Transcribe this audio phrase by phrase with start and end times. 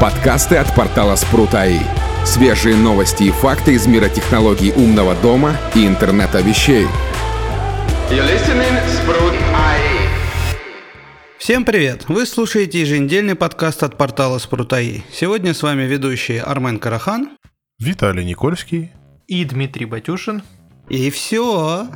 [0.00, 1.80] Подкасты от портала Спрут.АИ.
[2.24, 6.86] Свежие новости и факты из мира технологий умного дома и интернета вещей.
[11.36, 12.04] Всем привет!
[12.06, 15.02] Вы слушаете еженедельный подкаст от портала Спрут.АИ.
[15.10, 17.30] Сегодня с вами ведущие Армен Карахан,
[17.80, 18.92] Виталий Никольский
[19.26, 20.44] и Дмитрий Батюшин.
[20.88, 21.88] И все.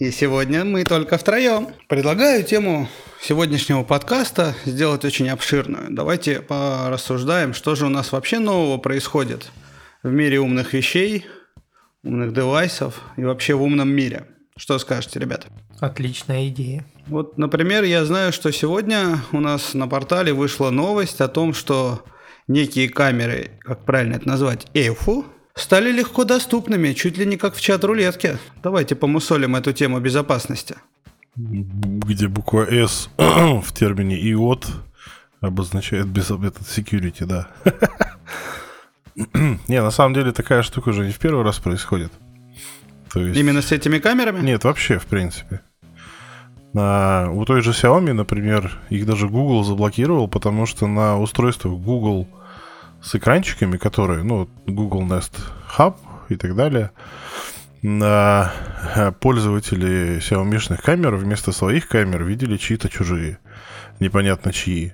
[0.00, 1.68] И сегодня мы только втроем.
[1.86, 2.88] Предлагаю тему
[3.20, 5.88] сегодняшнего подкаста сделать очень обширную.
[5.90, 9.50] Давайте порассуждаем, что же у нас вообще нового происходит
[10.02, 11.26] в мире умных вещей,
[12.02, 14.24] умных девайсов и вообще в умном мире.
[14.56, 15.48] Что скажете, ребята?
[15.80, 16.86] Отличная идея.
[17.06, 22.02] Вот, например, я знаю, что сегодня у нас на портале вышла новость о том, что
[22.48, 25.26] некие камеры, как правильно это назвать, EFU,
[25.60, 28.38] стали легко доступными, чуть ли не как в чат-рулетке.
[28.62, 30.76] Давайте помусолим эту тему безопасности.
[31.36, 34.66] Где буква S в термине IOT
[35.40, 37.48] обозначает без этот security, да.
[39.68, 42.12] не, на самом деле такая штука уже не в первый раз происходит.
[43.12, 43.38] То есть...
[43.38, 44.40] Именно с этими камерами?
[44.40, 45.60] Нет, вообще, в принципе.
[46.72, 52.28] На, у той же Xiaomi, например, их даже Google заблокировал, потому что на устройствах Google
[53.02, 55.32] с экранчиками, которые, ну, Google Nest
[55.78, 55.96] Hub
[56.28, 56.90] и так далее,
[57.82, 58.52] на
[59.20, 63.38] пользователи Xiaomi камер вместо своих камер видели чьи-то чужие.
[64.00, 64.92] Непонятно чьи.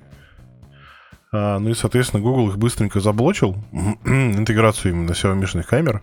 [1.33, 3.57] А, ну и, соответственно, Google их быстренько заблочил,
[4.05, 6.03] интеграцию именно Xiaomi камер,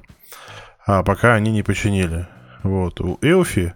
[0.86, 2.28] а пока они не починили.
[2.64, 3.00] Вот.
[3.02, 3.72] У Eofi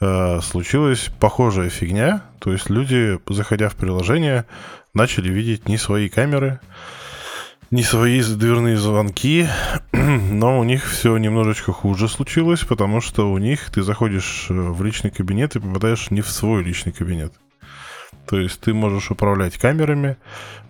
[0.00, 4.44] э, случилась похожая фигня, то есть люди, заходя в приложение,
[4.94, 6.60] начали видеть не свои камеры,
[7.70, 9.48] не свои дверные звонки,
[9.92, 14.82] но у них все немножечко хуже случилось, потому что у них ты заходишь э, в
[14.84, 17.32] личный кабинет и попадаешь не в свой личный кабинет.
[18.26, 20.16] То есть ты можешь управлять камерами,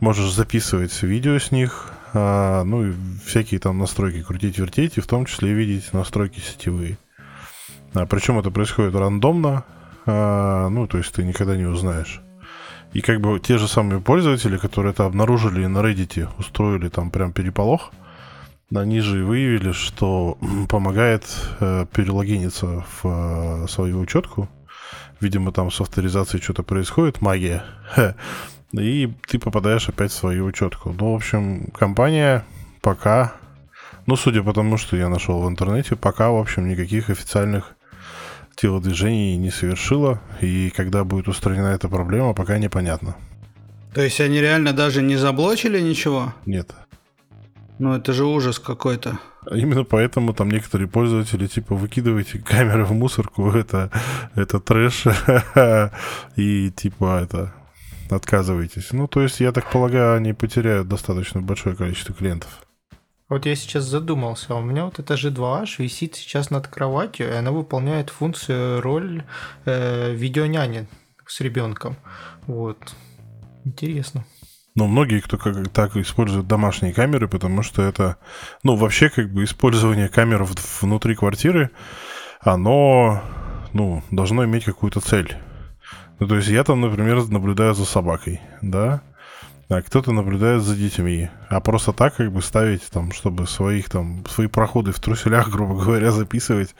[0.00, 2.92] можешь записывать видео с них, а, ну и
[3.24, 6.98] всякие там настройки крутить-вертеть, и в том числе видеть настройки сетевые.
[7.94, 9.64] А, причем это происходит рандомно,
[10.04, 12.20] а, ну то есть ты никогда не узнаешь.
[12.96, 17.30] И как бы те же самые пользователи, которые это обнаружили на Reddit, устроили там прям
[17.30, 17.92] переполох,
[18.74, 20.38] они же выявили, что
[20.70, 21.26] помогает
[21.60, 24.48] э, перелогиниться в э, свою учетку.
[25.20, 27.64] Видимо, там с авторизацией что-то происходит, магия.
[28.72, 30.94] И ты попадаешь опять в свою учетку.
[30.98, 32.46] Ну, в общем, компания
[32.80, 33.34] пока,
[34.06, 37.75] ну, судя по тому, что я нашел в интернете, пока, в общем, никаких официальных
[38.56, 43.16] телодвижений не совершила, и когда будет устранена эта проблема, пока непонятно.
[43.94, 46.34] То есть они реально даже не заблочили ничего?
[46.44, 46.74] Нет.
[47.78, 49.18] Ну это же ужас какой-то.
[49.50, 53.90] Именно поэтому там некоторые пользователи типа выкидывайте камеры в мусорку, это,
[54.34, 55.04] это трэш,
[56.36, 57.54] и типа это
[58.10, 58.92] отказывайтесь.
[58.92, 62.65] Ну, то есть, я так полагаю, они потеряют достаточно большое количество клиентов.
[63.28, 67.50] Вот я сейчас задумался, у меня вот эта G2H висит сейчас над кроватью, и она
[67.50, 69.24] выполняет функцию роль
[69.64, 70.86] э, видеоняни
[71.26, 71.96] с ребенком.
[72.46, 72.78] Вот.
[73.64, 74.24] Интересно.
[74.76, 78.16] Но многие, кто как, так используют домашние камеры, потому что это,
[78.62, 80.46] ну, вообще, как бы, использование камер
[80.80, 81.70] внутри квартиры,
[82.40, 83.22] оно,
[83.72, 85.34] ну, должно иметь какую-то цель.
[86.20, 89.02] Ну, то есть я там, например, наблюдаю за собакой, да,
[89.68, 91.28] а кто-то наблюдает за детьми.
[91.48, 95.74] А просто так как бы ставить там, чтобы своих там, свои проходы в труселях, грубо
[95.74, 96.74] говоря, записывать,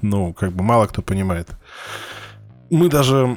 [0.00, 1.48] ну, как бы мало кто понимает.
[2.70, 3.36] Мы даже,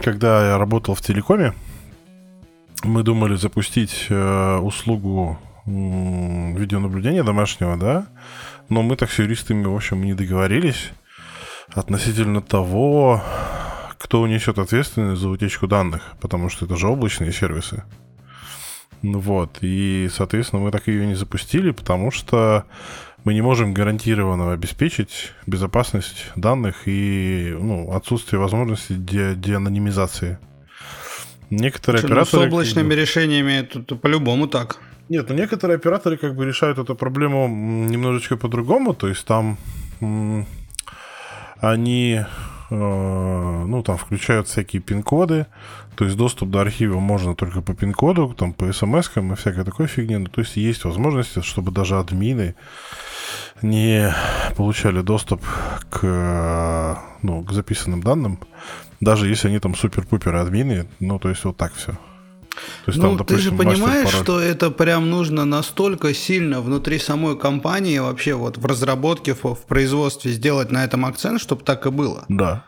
[0.00, 1.54] когда я работал в телекоме,
[2.82, 8.06] мы думали запустить э, услугу видеонаблюдения домашнего, да,
[8.68, 10.90] но мы так с юристами, в общем, не договорились
[11.74, 13.20] относительно того,
[14.06, 17.82] кто унесет ответственность за утечку данных, потому что это же облачные сервисы.
[19.02, 22.66] Вот, и, соответственно, мы так ее не запустили, потому что
[23.24, 30.38] мы не можем гарантированно обеспечить безопасность данных и ну, отсутствие возможности де- деанонимизации.
[31.50, 32.44] Некоторые Что, операторы...
[32.44, 34.78] Ну, с облачными как решениями тут по-любому так.
[35.08, 39.58] Нет, ну некоторые операторы как бы решают эту проблему немножечко по-другому, то есть там
[41.60, 42.24] они
[42.70, 45.46] ну, там включают всякие пин-коды,
[45.94, 49.86] то есть доступ до архива можно только по пин-коду, там, по смс и всякой такой
[49.86, 52.54] фигне, ну, то есть есть возможность, чтобы даже админы
[53.62, 54.12] не
[54.56, 55.42] получали доступ
[55.90, 58.40] к, ну, к записанным данным,
[59.00, 61.96] даже если они там супер-пупер админы, ну, то есть вот так все.
[62.84, 66.98] То есть, ну, там, допустим, ты же понимаешь, что это прям нужно настолько сильно внутри
[66.98, 71.86] самой компании, вообще вот в разработке, в, в производстве сделать на этом акцент, чтобы так
[71.86, 72.24] и было.
[72.28, 72.64] Да.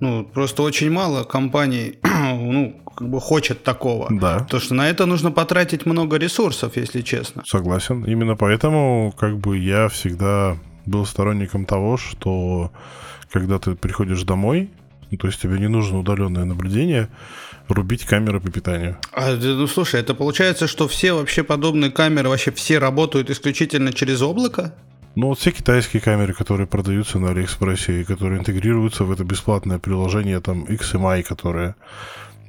[0.00, 4.08] Ну, просто очень мало компаний, ну, как бы хочет такого.
[4.10, 4.40] Да.
[4.40, 7.42] Потому что на это нужно потратить много ресурсов, если честно.
[7.46, 8.04] Согласен.
[8.04, 12.70] Именно поэтому как бы я всегда был сторонником того, что
[13.30, 14.70] когда ты приходишь домой,
[15.16, 17.08] то есть тебе не нужно удаленное наблюдение,
[17.68, 18.96] рубить камеры по питанию.
[19.12, 24.22] А, ну слушай, это получается, что все вообще подобные камеры, вообще все работают исключительно через
[24.22, 24.74] облако?
[25.16, 29.78] Ну, вот все китайские камеры, которые продаются на Алиэкспрессе и которые интегрируются в это бесплатное
[29.78, 31.74] приложение, там, XMI, которое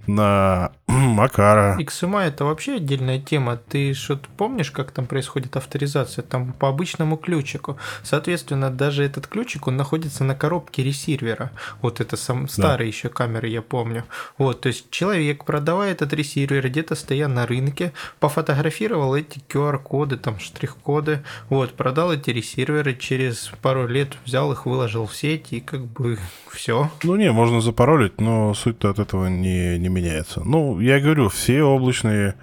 [0.08, 1.78] на Макара.
[1.80, 3.58] XMI это вообще отдельная тема.
[3.58, 6.24] Ты что-то помнишь, как там происходит авторизация?
[6.24, 7.78] Там по обычному ключику.
[8.04, 11.52] Соответственно, даже этот ключик, он находится на коробке ресивера.
[11.82, 12.96] Вот это сам старые да.
[12.98, 14.06] еще камеры, я помню.
[14.38, 20.40] Вот, то есть человек, продавая этот ресивер, где-то стоя на рынке, пофотографировал эти QR-коды, там
[20.40, 25.86] штрих-коды, вот, продал эти ресиверы, через пару лет взял их, выложил в сеть и как
[25.86, 26.18] бы
[26.50, 26.90] все.
[27.04, 30.42] Ну не, можно запаролить, но суть-то от этого не, не меняется.
[30.44, 32.36] Ну, я говорю, все облачные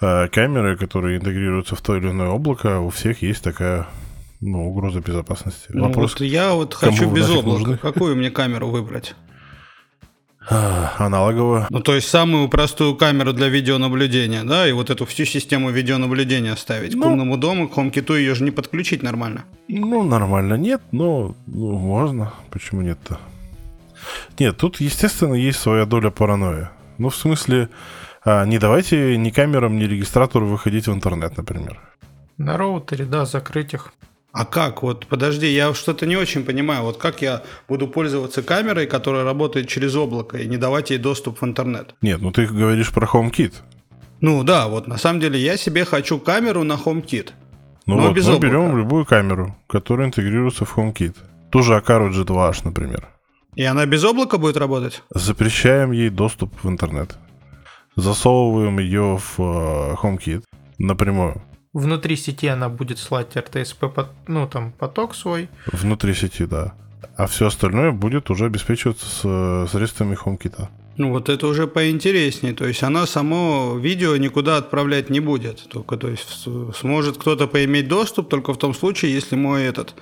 [0.00, 3.86] э, камеры, которые интегрируются в то или иное облако, у всех есть такая
[4.40, 5.68] ну, угроза безопасности.
[5.68, 7.48] Ну, Вопрос, вот я вот хочу без облака.
[7.48, 7.78] Нужны?
[7.78, 9.14] Какую мне камеру выбрать?
[10.48, 11.66] А, аналоговую.
[11.70, 16.52] Ну, то есть самую простую камеру для видеонаблюдения, да, и вот эту всю систему видеонаблюдения
[16.52, 16.94] оставить.
[16.94, 19.44] Ну, к умному дому, к HomeKit ее же не подключить нормально.
[19.66, 22.32] Ну, нормально нет, но ну, можно.
[22.50, 23.18] Почему нет-то?
[24.38, 26.68] Нет, тут, естественно, есть своя доля паранойи.
[26.98, 27.68] Ну, в смысле,
[28.24, 31.80] а, не давайте ни камерам, ни регистратору выходить в интернет, например.
[32.38, 33.92] На роутере, да, закрыть их.
[34.32, 34.82] А как?
[34.82, 36.82] Вот подожди, я что-то не очень понимаю.
[36.82, 41.40] Вот как я буду пользоваться камерой, которая работает через облако, и не давать ей доступ
[41.40, 41.94] в интернет?
[42.02, 43.54] Нет, ну ты говоришь про HomeKit.
[44.20, 47.30] Ну да, вот на самом деле я себе хочу камеру на HomeKit.
[47.86, 48.46] Ну вот, без мы облака.
[48.46, 51.14] берем любую камеру, которая интегрируется в HomeKit.
[51.50, 53.08] Ту же Akaru G2H, например.
[53.56, 55.02] И она без облака будет работать?
[55.10, 57.16] Запрещаем ей доступ в интернет.
[57.96, 60.44] Засовываем ее в э, HomeKit
[60.78, 61.42] напрямую.
[61.72, 65.48] Внутри сети она будет слать RTSP, ну там поток свой.
[65.72, 66.74] Внутри сети, да.
[67.16, 70.68] А все остальное будет уже обеспечиваться с э, средствами HomeKit.
[70.98, 72.52] Ну вот это уже поинтереснее.
[72.52, 75.66] То есть она само видео никуда отправлять не будет.
[75.70, 76.46] Только то есть
[76.78, 79.94] сможет кто-то поиметь доступ только в том случае, если мой этот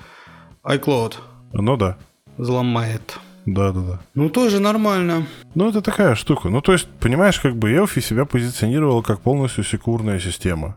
[0.65, 1.15] iCloud
[1.53, 1.97] ну да.
[2.37, 3.19] взломает.
[3.47, 4.01] Да, да, да.
[4.15, 5.27] Ну, тоже нормально.
[5.55, 6.49] Ну, это такая штука.
[6.49, 10.77] Ну, то есть, понимаешь, как бы Elfi себя позиционировал как полностью секурная система.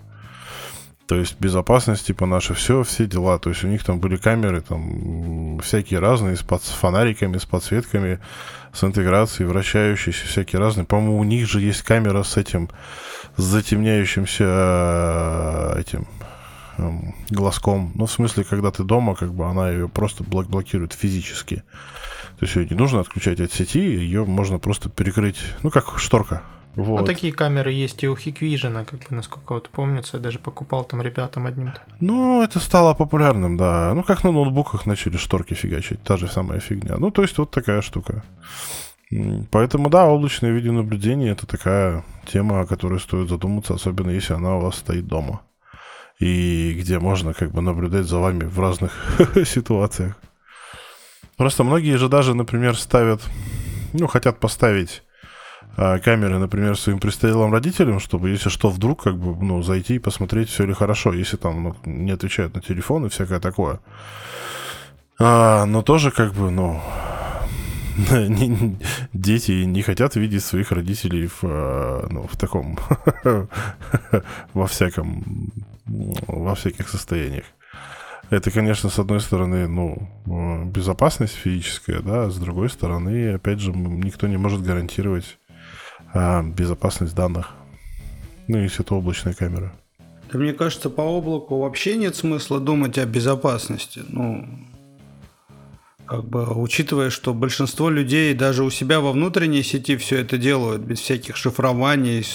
[1.08, 3.40] То есть безопасность, типа наше все, все дела.
[3.40, 7.46] То есть у них там были камеры там всякие разные, с, под, с фонариками, с
[7.46, 8.20] подсветками,
[8.74, 10.86] с интеграцией, вращающиеся, всякие разные.
[10.86, 12.70] По-моему, у них же есть камера с этим,
[13.38, 16.08] с затемняющимся э, этим
[16.78, 17.94] эм, глазком.
[17.96, 21.64] Ну, в смысле, когда ты дома, как бы она ее просто блок блокирует физически.
[22.40, 26.44] То есть ее не нужно отключать от сети, ее можно просто перекрыть, ну, как шторка.
[26.76, 27.00] Вот.
[27.00, 30.84] Ну, такие камеры есть и у Hikvision, как бы, насколько вот помнится, я даже покупал
[30.84, 31.82] там ребятам одним-то.
[32.00, 33.92] Ну, это стало популярным, да.
[33.96, 36.98] Ну, как на ноутбуках начали шторки фигачить, та же самая фигня.
[36.98, 38.24] Ну, то есть вот такая штука.
[39.50, 44.60] Поэтому, да, облачное видеонаблюдение– это такая тема, о которой стоит задуматься, особенно если она у
[44.60, 45.42] вас стоит дома.
[46.20, 48.92] И где можно как бы наблюдать за вами в разных
[49.46, 50.16] ситуациях.
[51.38, 53.22] Просто многие же даже, например, ставят,
[53.94, 55.04] ну, хотят поставить
[55.78, 60.00] а, камеры, например, своим престарелым родителям, чтобы, если что, вдруг, как бы, ну, зайти и
[60.00, 63.80] посмотреть, все ли хорошо, если там ну, не отвечают на телефон и всякое такое.
[65.20, 66.82] А, но тоже, как бы, ну,
[69.14, 72.80] дети не хотят видеть своих родителей в, а, ну, в таком,
[74.56, 75.52] во всяком,
[75.86, 77.46] во всяких состояниях.
[78.30, 83.72] Это, конечно, с одной стороны, ну, э, безопасность физическая, да, с другой стороны, опять же,
[83.72, 85.38] никто не может гарантировать
[86.14, 87.52] а, безопасность данных.
[88.48, 89.74] Ну, если это облачная камера.
[90.32, 94.02] Да мне кажется, по облаку вообще нет смысла думать о безопасности.
[94.10, 94.46] Ну,
[96.06, 100.82] как бы учитывая, что большинство людей даже у себя во внутренней сети все это делают
[100.82, 102.26] без всяких шифрований,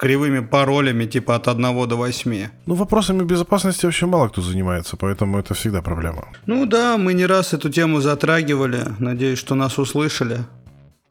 [0.00, 2.48] кривыми паролями типа от 1 до 8.
[2.66, 6.28] Ну, вопросами безопасности вообще мало кто занимается, поэтому это всегда проблема.
[6.46, 8.82] Ну да, мы не раз эту тему затрагивали.
[8.98, 10.38] Надеюсь, что нас услышали.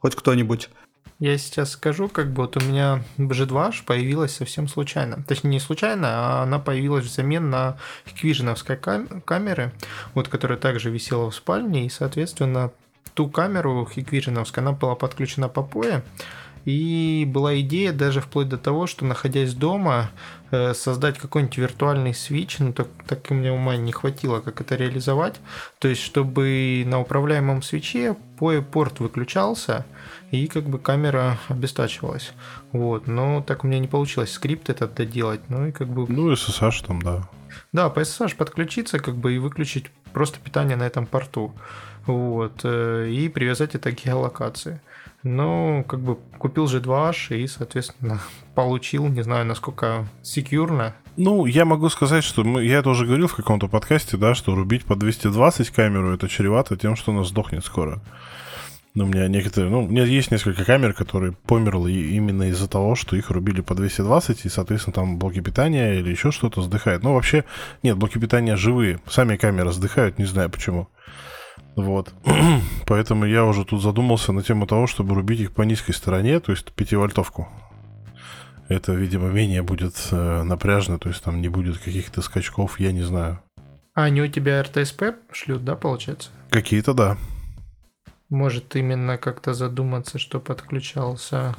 [0.00, 0.70] Хоть кто-нибудь.
[1.20, 5.22] Я сейчас скажу, как бы вот у меня G2H появилась совсем случайно.
[5.28, 7.76] Точнее, не случайно, а она появилась взамен на
[8.08, 9.70] хиквиженовской кам- камеры,
[10.14, 12.72] вот, которая также висела в спальне, и, соответственно,
[13.14, 16.02] ту камеру хиквиженовскую, она была подключена по POE,
[16.64, 20.10] И была идея даже вплоть до того, что находясь дома,
[20.50, 24.76] э, создать какой-нибудь виртуальный свич, но так, так и мне ума не хватило, как это
[24.76, 25.40] реализовать.
[25.78, 29.86] То есть, чтобы на управляемом свече порт выключался,
[30.30, 32.32] и как бы камера обестачивалась.
[32.72, 36.06] Вот, но так у меня не получилось скрипт этот доделать, ну и как бы...
[36.08, 37.28] Ну, SSH там, да.
[37.72, 41.52] Да, по SSH подключиться как бы и выключить просто питание на этом порту.
[42.06, 44.80] Вот, э, и привязать это к геолокации.
[45.22, 48.20] Ну, как бы купил же 2H и, соответственно,
[48.54, 50.94] получил, не знаю, насколько секьюрно.
[51.16, 54.54] Ну, я могу сказать, что мы, я это уже говорил в каком-то подкасте, да, что
[54.54, 58.00] рубить по 220 камеру это чревато тем, что она сдохнет скоро.
[58.94, 62.96] Ну, у меня некоторые, ну, у меня есть несколько камер, которые померли именно из-за того,
[62.96, 67.04] что их рубили по 220, и, соответственно, там блоки питания или еще что-то сдыхает.
[67.04, 67.44] Ну, вообще,
[67.84, 68.98] нет, блоки питания живые.
[69.06, 70.88] Сами камеры сдыхают, не знаю почему.
[71.82, 72.12] Вот.
[72.86, 76.52] Поэтому я уже тут задумался на тему того, чтобы рубить их по низкой стороне, то
[76.52, 77.46] есть 5-вольтовку.
[78.68, 83.02] Это, видимо, менее будет э, напряжно, то есть там не будет каких-то скачков, я не
[83.02, 83.42] знаю.
[83.94, 86.30] А они у тебя РТСП шлют, да, получается?
[86.50, 87.18] Какие-то, да.
[88.28, 91.56] Может именно как-то задуматься, что подключался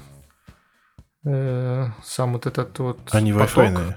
[1.25, 3.57] э, сам вот этот вот Они поток.
[3.57, 3.95] Wi-Fi.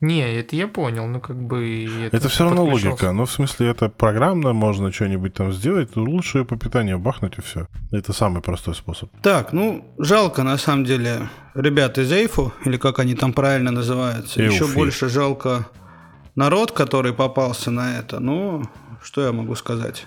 [0.00, 2.08] Не, это я понял, ну как бы...
[2.12, 3.10] Это все равно логика.
[3.10, 7.40] Ну, в смысле, это программно можно что-нибудь там сделать, то лучше по питанию бахнуть и
[7.42, 7.66] все.
[7.90, 9.10] Это самый простой способ.
[9.22, 14.40] Так, ну, жалко на самом деле ребят из Эйфу, или как они там правильно называются.
[14.40, 14.54] Эйфи.
[14.54, 15.68] Еще больше жалко
[16.36, 18.20] народ, который попался на это.
[18.20, 18.62] Ну,
[19.02, 20.06] что я могу сказать?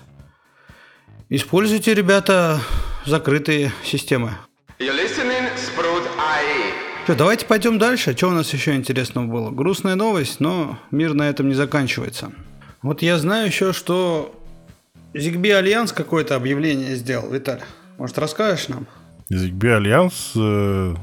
[1.28, 2.60] Используйте, ребята,
[3.04, 4.32] закрытые системы.
[4.78, 6.71] You're listening Sprout IE.
[7.04, 8.16] Все, давайте пойдем дальше.
[8.16, 9.50] Что у нас еще интересного было?
[9.50, 12.30] Грустная новость, но мир на этом не заканчивается.
[12.80, 14.32] Вот я знаю еще, что
[15.12, 17.28] Zigbee Альянс какое-то объявление сделал.
[17.28, 17.60] Виталь,
[17.98, 18.86] может, расскажешь нам?
[19.32, 20.32] ZigBee Альянс...
[20.36, 20.94] э,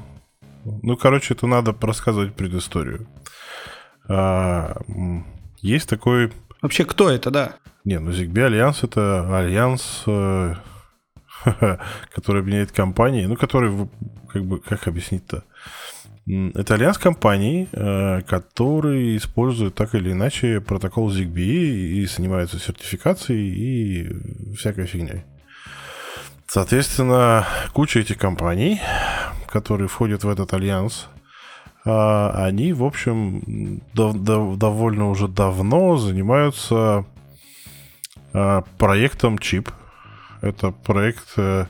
[0.64, 3.06] ну, короче, это надо рассказывать предысторию.
[4.08, 4.78] А,
[5.58, 6.32] есть такой...
[6.62, 7.56] Вообще, кто это, да?
[7.84, 10.56] Не, ну ZigBee Альянс это альянс, э,
[12.14, 13.90] который объединяет компании, ну, который,
[14.30, 15.44] как бы, как объяснить-то?
[16.28, 24.56] Это альянс компаний, э, которые используют так или иначе протокол ZigBee и занимаются сертификацией и
[24.56, 25.24] всякой фигней.
[26.48, 28.80] Соответственно, куча этих компаний,
[29.48, 31.08] которые входят в этот альянс,
[31.86, 37.06] а, они, в общем, дов- дов- довольно уже давно занимаются
[38.34, 39.72] а, проектом Chip.
[40.42, 41.66] Это проект э,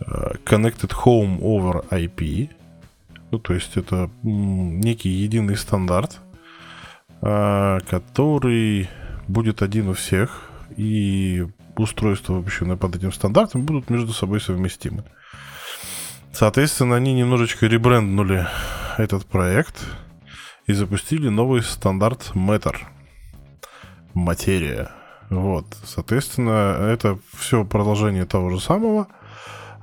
[0.00, 2.50] э, Connected Home over IP.
[3.30, 6.20] Ну, то есть это некий единый стандарт,
[7.20, 8.88] а, который
[9.28, 15.04] будет один у всех, и устройства, выпущенные под этим стандартом, будут между собой совместимы.
[16.32, 18.46] Соответственно, они немножечко ребренднули
[18.98, 19.86] этот проект
[20.66, 22.76] и запустили новый стандарт Matter.
[24.14, 24.90] Материя.
[25.30, 25.66] Вот.
[25.84, 29.08] Соответственно, это все продолжение того же самого.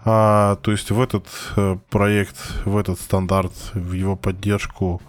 [0.06, 5.02] А, то есть в этот э, проект, в этот стандарт, в его поддержку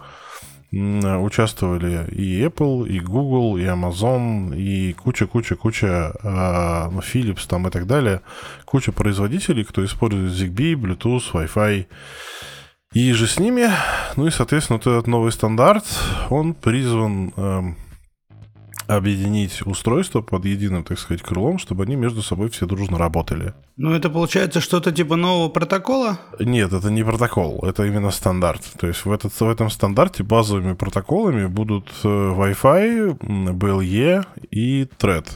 [0.71, 7.87] участвовали и Apple, и Google, и Amazon, и куча-куча-куча, а, ну, Philips там и так
[7.87, 8.21] далее.
[8.65, 11.85] Куча производителей, кто использует ZigBee, Bluetooth, Wi-Fi.
[12.93, 13.69] И же с ними,
[14.15, 15.85] ну и, соответственно, вот этот новый стандарт,
[16.29, 17.77] он призван эм,
[18.87, 23.53] объединить устройства под единым, так сказать, крылом, чтобы они между собой все дружно работали.
[23.77, 26.19] Ну, это получается что-то типа нового протокола?
[26.39, 28.61] Нет, это не протокол, это именно стандарт.
[28.79, 33.17] То есть в, этот, в этом стандарте базовыми протоколами будут э, Wi-Fi,
[33.53, 35.27] BLE и Thread.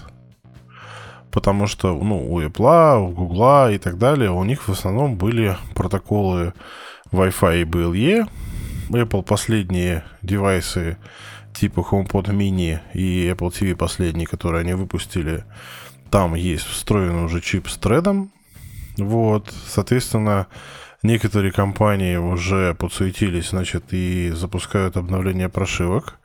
[1.31, 5.57] Потому что ну, у Apple, у Google и так далее, у них в основном были
[5.75, 6.53] протоколы
[7.11, 8.29] Wi-Fi и BLE.
[8.89, 10.97] Apple последние девайсы
[11.59, 15.43] типа HomePod mini и Apple TV последние, которые они выпустили,
[16.09, 18.31] там есть встроенный уже чип с тредом.
[18.97, 20.47] Вот, соответственно,
[21.03, 26.15] некоторые компании уже подсуетились, значит, и запускают обновление прошивок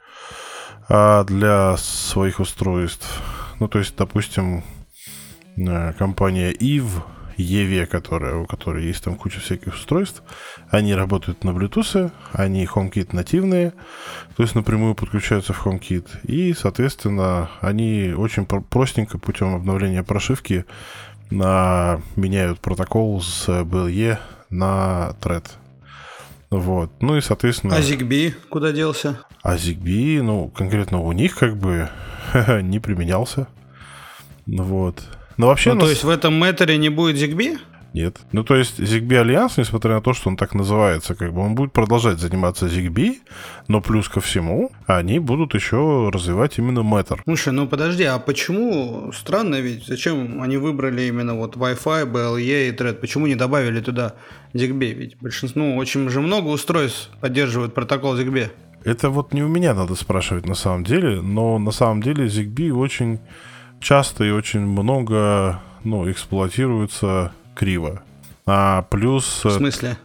[0.89, 3.23] а для своих устройств.
[3.59, 4.63] Ну, то есть, допустим,
[5.57, 7.03] э, компания Eve,
[7.37, 10.23] EVE, которая, у которой есть там куча всяких устройств,
[10.71, 13.73] они работают на Bluetooth, они HomeKit нативные,
[14.37, 16.07] то есть напрямую подключаются в HomeKit.
[16.25, 20.65] И, соответственно, они очень про- простенько путем обновления прошивки
[21.31, 24.19] на, меняют протокол с BLE
[24.51, 25.47] на Thread.
[26.51, 26.91] Вот.
[27.01, 27.77] Ну и, соответственно...
[27.77, 29.21] А Zigbee куда делся?
[29.43, 31.89] А ZigBee, ну, конкретно у них как бы
[32.63, 33.49] не применялся.
[34.47, 35.03] Вот.
[35.37, 35.71] Но вообще...
[35.71, 37.59] Ну, нас- то есть в этом метре не будет Zigbee?
[37.95, 38.17] Нет.
[38.33, 41.55] Ну, то есть ZigBee Альянс, несмотря на то, что он так называется, как бы он
[41.55, 43.19] будет продолжать заниматься ZigBee,
[43.69, 47.21] но плюс ко всему они будут еще развивать именно Matter.
[47.23, 52.73] Слушай, ну подожди, а почему, странно ведь, зачем они выбрали именно вот Wi-Fi, BLE и
[52.73, 54.15] Thread, почему не добавили туда
[54.55, 54.93] ZigBee?
[54.93, 58.51] Ведь большинство, ну, очень же много устройств поддерживают протокол ZigBee.
[58.83, 62.73] Это вот не у меня надо спрашивать на самом деле, но на самом деле ZigBee
[62.73, 63.21] очень
[63.85, 68.03] часто и очень много ну, эксплуатируется криво.
[68.47, 69.45] А плюс...
[69.45, 69.99] В смысле?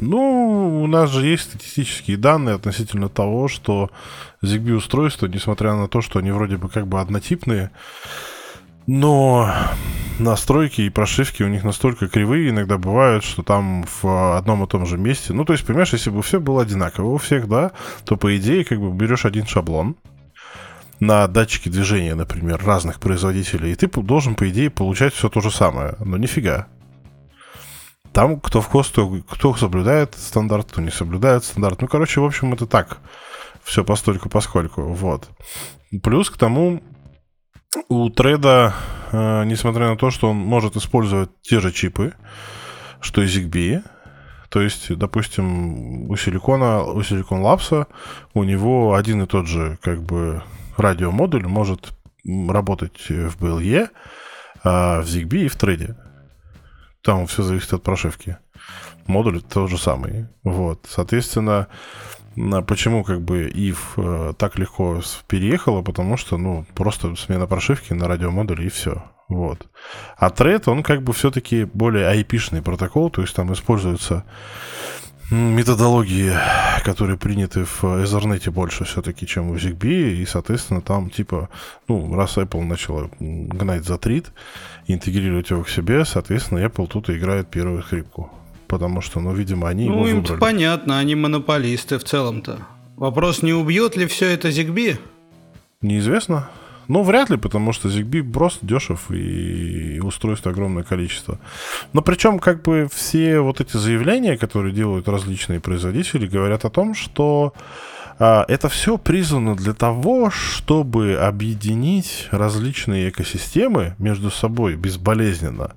[0.00, 3.90] Ну, у нас же есть статистические данные относительно того, что
[4.42, 7.72] ZigBee устройства, несмотря на то, что они вроде бы как бы однотипные,
[8.86, 9.52] но
[10.18, 14.86] настройки и прошивки у них настолько кривые иногда бывают, что там в одном и том
[14.86, 15.32] же месте...
[15.32, 17.72] Ну, то есть, понимаешь, если бы все было одинаково у всех, да,
[18.04, 19.96] то, по идее, как бы берешь один шаблон,
[21.00, 25.50] на датчики движения, например, разных производителей, и ты должен, по идее, получать все то же
[25.50, 25.94] самое.
[26.00, 26.66] Но нифига.
[28.12, 31.80] Там кто в кто, кто соблюдает стандарт, кто не соблюдает стандарт.
[31.80, 32.98] Ну, короче, в общем, это так.
[33.62, 34.82] Все постольку поскольку.
[34.82, 35.28] Вот.
[36.02, 36.82] Плюс к тому,
[37.88, 38.74] у треда,
[39.12, 42.14] э, несмотря на то, что он может использовать те же чипы,
[43.00, 43.82] что и ZigBee,
[44.48, 47.86] то есть, допустим, у силикона, у Silicon Labs
[48.32, 50.42] у него один и тот же, как бы,
[50.78, 51.92] радиомодуль может
[52.24, 53.88] работать в BLE,
[54.64, 55.96] а в ZigBee и в треде.
[57.02, 58.38] Там все зависит от прошивки.
[59.06, 60.26] Модуль тот же самый.
[60.42, 60.86] Вот.
[60.88, 61.68] Соответственно,
[62.66, 68.08] почему как бы if э, так легко переехала, потому что, ну, просто смена прошивки на
[68.08, 69.02] радиомодуле и все.
[69.28, 69.68] Вот.
[70.16, 74.24] А Thread, он как бы все-таки более IP-шный протокол, то есть там используется
[75.30, 76.32] методологии,
[76.84, 81.48] которые приняты в Ethernet больше все-таки, чем в ZigBee, и, соответственно, там, типа,
[81.88, 84.32] ну, раз Apple начала гнать за трит,
[84.86, 88.30] интегрировать его к себе, соответственно, Apple тут и играет первую скрипку.
[88.66, 92.58] Потому что, ну, видимо, они ну, его им понятно, они монополисты в целом-то.
[92.96, 94.98] Вопрос, не убьет ли все это ZigBee?
[95.80, 96.50] Неизвестно.
[96.88, 101.38] Ну, вряд ли, потому что ZigBee просто дешев и устройств огромное количество.
[101.92, 106.94] Но причем, как бы, все вот эти заявления, которые делают различные производители, говорят о том,
[106.94, 107.52] что
[108.18, 115.72] а, это все призвано для того, чтобы объединить различные экосистемы между собой безболезненно.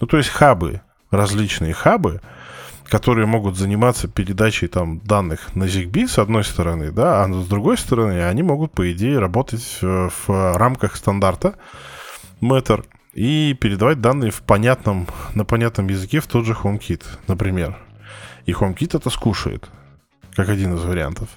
[0.00, 2.20] Ну, то есть хабы, различные хабы,
[2.88, 7.76] которые могут заниматься передачей там данных на ZigBee с одной стороны, да, а с другой
[7.78, 11.54] стороны они могут, по идее, работать в, в рамках стандарта
[12.40, 17.76] Matter и передавать данные в понятном, на понятном языке в тот же HomeKit, например.
[18.44, 19.68] И HomeKit это скушает,
[20.34, 21.28] как один из вариантов.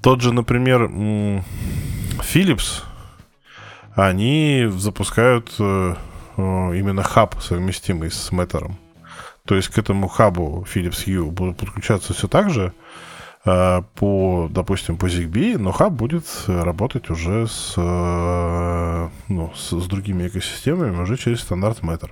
[0.00, 0.90] Тот же, например,
[2.18, 2.82] Philips,
[3.94, 5.94] они запускают э,
[6.36, 8.72] именно хаб, совместимый с Matter.
[9.46, 12.72] То есть к этому хабу Philips Hue будут подключаться все так же,
[13.44, 19.86] э, по, допустим, по ZigBee, но хаб будет работать уже с, э, ну, с, с
[19.86, 22.10] другими экосистемами уже через стандарт Matter.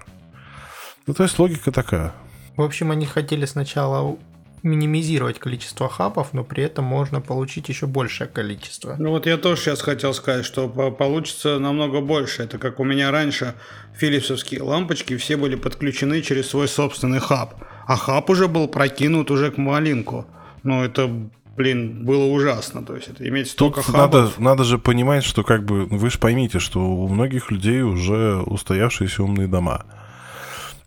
[1.06, 2.12] Ну, то есть логика такая.
[2.56, 4.16] В общем, они хотели сначала
[4.62, 8.96] минимизировать количество хабов, но при этом можно получить еще большее количество.
[8.98, 12.42] Ну вот я тоже сейчас хотел сказать, что получится намного больше.
[12.42, 13.54] Это как у меня раньше
[13.96, 17.54] филипсовские лампочки все были подключены через свой собственный хаб.
[17.86, 20.26] А хаб уже был прокинут уже к малинке.
[20.62, 21.10] Ну это
[21.56, 22.82] блин, было ужасно.
[22.84, 24.38] То есть это иметь столько Тут хабов.
[24.38, 28.36] Надо, надо же понимать, что как бы вы же поймите, что у многих людей уже
[28.36, 29.84] устоявшиеся умные дома.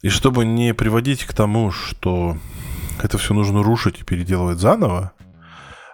[0.02, 2.38] И чтобы не приводить к тому, что
[3.02, 5.14] это все нужно рушить и переделывать заново,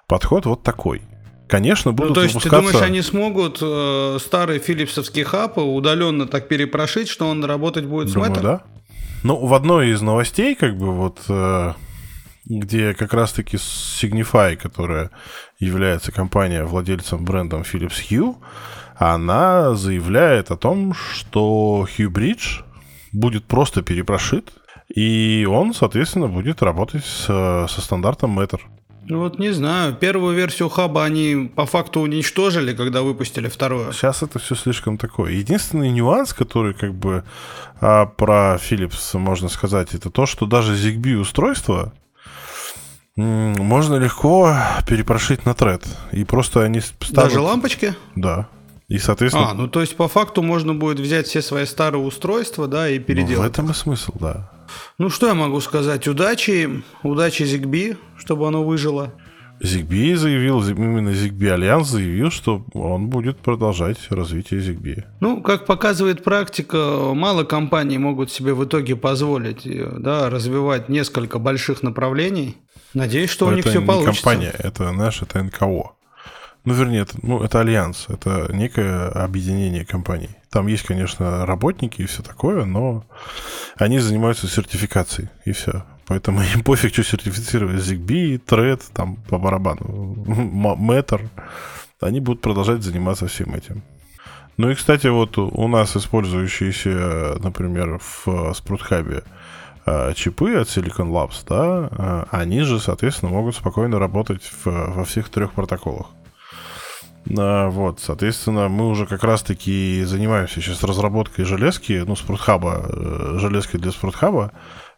[0.07, 1.01] подход вот такой.
[1.47, 2.67] Конечно, будут ну, то есть выпускаться...
[2.67, 8.13] ты думаешь, они смогут э, старый филипсовский хаб удаленно так перепрошить, что он работать будет
[8.13, 8.41] Думаю, с Matter?
[8.41, 8.61] да.
[9.23, 11.73] Ну, в одной из новостей, как бы вот, э,
[12.45, 15.09] где как раз-таки Signify, которая
[15.57, 18.35] является компания владельцем брендом Philips Hue,
[18.97, 22.63] она заявляет о том, что Hue Bridge
[23.11, 24.51] будет просто перепрошит
[24.93, 28.59] и он, соответственно, будет работать с, со стандартом Matter.
[29.09, 33.91] Вот не знаю, первую версию хаба они по факту уничтожили, когда выпустили вторую.
[33.91, 35.31] Сейчас это все слишком такое.
[35.31, 37.23] Единственный нюанс, который как бы
[37.81, 41.91] а, про Philips можно сказать, это то, что даже ZigBee устройство
[43.15, 44.55] можно легко
[44.87, 45.83] перепрошить на тред.
[46.11, 47.13] И просто они ставят...
[47.13, 47.95] Даже лампочки?
[48.15, 48.47] Да.
[48.89, 49.51] И, соответственно...
[49.51, 52.97] А, ну то есть по факту можно будет взять все свои старые устройства, да, и
[52.99, 53.37] переделать.
[53.37, 54.51] Ну, в этом и смысл, да.
[54.97, 56.07] Ну, что я могу сказать?
[56.07, 59.13] Удачи, удачи Зигби, чтобы оно выжило.
[59.61, 65.03] ZigBee заявил, именно ZigBee Альянс заявил, что он будет продолжать развитие ZigBee.
[65.19, 69.67] Ну, как показывает практика, мало компаний могут себе в итоге позволить
[70.01, 72.57] да, развивать несколько больших направлений.
[72.93, 74.23] Надеюсь, что Но у них это все не получится.
[74.23, 75.91] компания, это наш, это НКО.
[76.69, 80.29] Ну, вернее, это, ну, это альянс, это некое объединение компаний.
[80.51, 83.03] Там есть, конечно, работники и все такое, но
[83.77, 85.83] они занимаются сертификацией, и все.
[86.05, 90.13] Поэтому им пофиг, что сертифицировать ZigBee, Thread, там по барабану,
[90.79, 91.27] Matter.
[92.01, 93.81] Они будут продолжать заниматься всем этим.
[94.57, 99.23] Ну и, кстати, вот у нас использующиеся, например, в SproutHub
[100.13, 105.53] чипы от Silicon Labs, да, они же, соответственно, могут спокойно работать в, во всех трех
[105.53, 106.11] протоколах.
[107.25, 114.51] Вот, соответственно, мы уже как раз-таки занимаемся сейчас разработкой железки, ну, спортхаба, железки для спортхаба,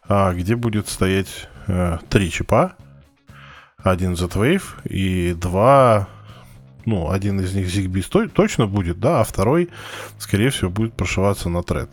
[0.08, 2.74] где будет стоять э, три чипа.
[3.76, 6.08] Один Z-Wave и два...
[6.84, 9.70] Ну, один из них ZigBee точно будет, да, а второй,
[10.18, 11.88] скорее всего, будет прошиваться на Thread.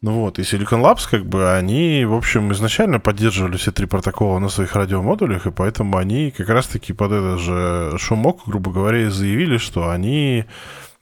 [0.00, 4.38] Ну вот, и Silicon Labs, как бы, они, в общем, изначально поддерживали все три протокола
[4.38, 9.56] на своих радиомодулях, и поэтому они как раз-таки под этот же шумок, грубо говоря, заявили,
[9.56, 10.44] что они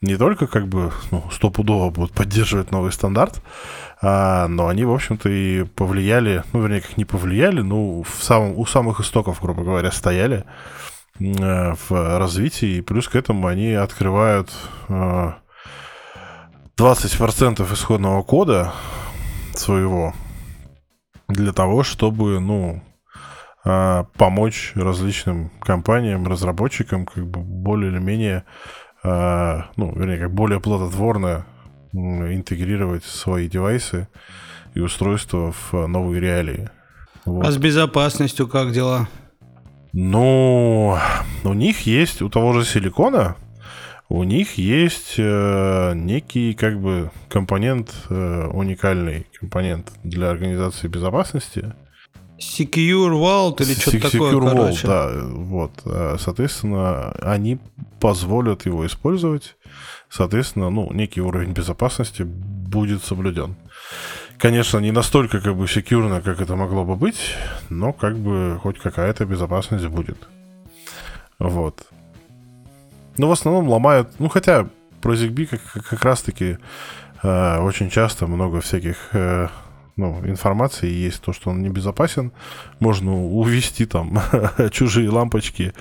[0.01, 3.43] не только, как бы, ну, стопудово будут поддерживать новый стандарт,
[4.01, 8.57] а, но они, в общем-то, и повлияли, ну, вернее, как не повлияли, ну, в самом,
[8.57, 10.43] у самых истоков, грубо говоря, стояли
[11.19, 14.51] э, в развитии, и плюс к этому они открывают...
[14.89, 15.33] Э,
[16.77, 18.73] 20% исходного кода
[19.53, 20.13] своего
[21.27, 22.83] для того, чтобы, ну,
[23.65, 28.43] а, помочь различным компаниям, разработчикам как бы более или менее,
[29.03, 31.47] а, ну, вернее, как более плодотворно
[31.93, 34.07] интегрировать свои девайсы
[34.75, 36.69] и устройства в новые реалии.
[37.25, 37.43] Вот.
[37.45, 39.09] А с безопасностью как дела?
[39.93, 40.95] Ну,
[41.43, 43.35] у них есть, у того же силикона,
[44.09, 51.73] у них есть э, некий как бы компонент, э, уникальный компонент для организации безопасности.
[52.39, 55.71] Secure Vault или что-то такое, Secure Vault, да, вот.
[55.85, 57.59] Э, соответственно, они
[57.99, 59.55] позволят его использовать.
[60.09, 63.55] Соответственно, ну, некий уровень безопасности будет соблюден.
[64.37, 67.35] Конечно, не настолько как бы секьюрно, как это могло бы быть,
[67.69, 70.17] но как бы хоть какая-то безопасность будет.
[71.39, 71.87] Вот.
[73.17, 74.67] Но в основном ломают, ну хотя
[75.01, 76.57] про ZigBee как, как раз-таки
[77.23, 79.47] э, очень часто много всяких э,
[79.95, 82.31] ну, информации есть, то, что он небезопасен,
[82.79, 84.21] можно увести там
[84.71, 85.73] чужие лампочки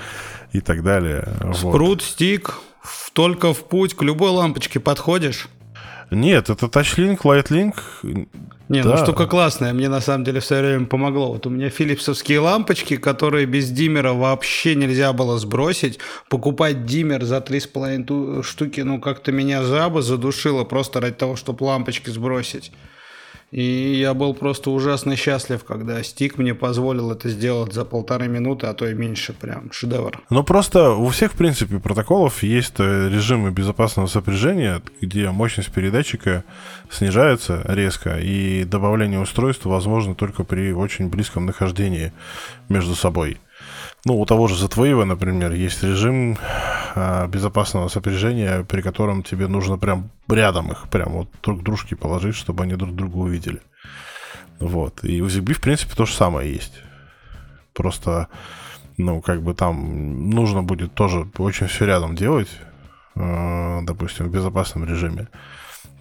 [0.52, 1.28] и так далее.
[1.54, 2.02] Спрут, вот.
[2.02, 2.58] стик,
[3.12, 5.48] только в путь, к любой лампочке подходишь.
[6.10, 7.74] Нет, это TouchLink, LightLink.
[8.68, 8.96] Не, ну, да.
[8.96, 11.32] ну штука классная, мне на самом деле все время помогло.
[11.32, 15.98] Вот у меня филипсовские лампочки, которые без диммера вообще нельзя было сбросить.
[16.28, 22.10] Покупать диммер за 3,5 штуки, ну как-то меня жаба задушила просто ради того, чтобы лампочки
[22.10, 22.72] сбросить.
[23.52, 23.62] И
[24.00, 28.74] я был просто ужасно счастлив, когда Стик мне позволил это сделать за полторы минуты, а
[28.74, 29.32] то и меньше.
[29.32, 30.22] Прям шедевр.
[30.30, 36.44] Ну, просто у всех, в принципе, протоколов есть э, режимы безопасного сопряжения, где мощность передатчика
[36.90, 42.12] снижается резко, и добавление устройства возможно только при очень близком нахождении
[42.68, 43.38] между собой.
[44.06, 46.38] Ну, у того же Z-Wave, например, есть режим
[46.94, 51.96] а, безопасного сопряжения, при котором тебе нужно прям рядом их, прям вот друг к дружке
[51.96, 53.60] положить, чтобы они друг друга увидели.
[54.60, 55.02] Вот.
[55.02, 56.74] И у ZigBee, в принципе, то же самое есть.
[57.74, 58.28] Просто,
[58.96, 62.50] ну, как бы там нужно будет тоже очень все рядом делать,
[63.16, 65.26] э, допустим, в безопасном режиме.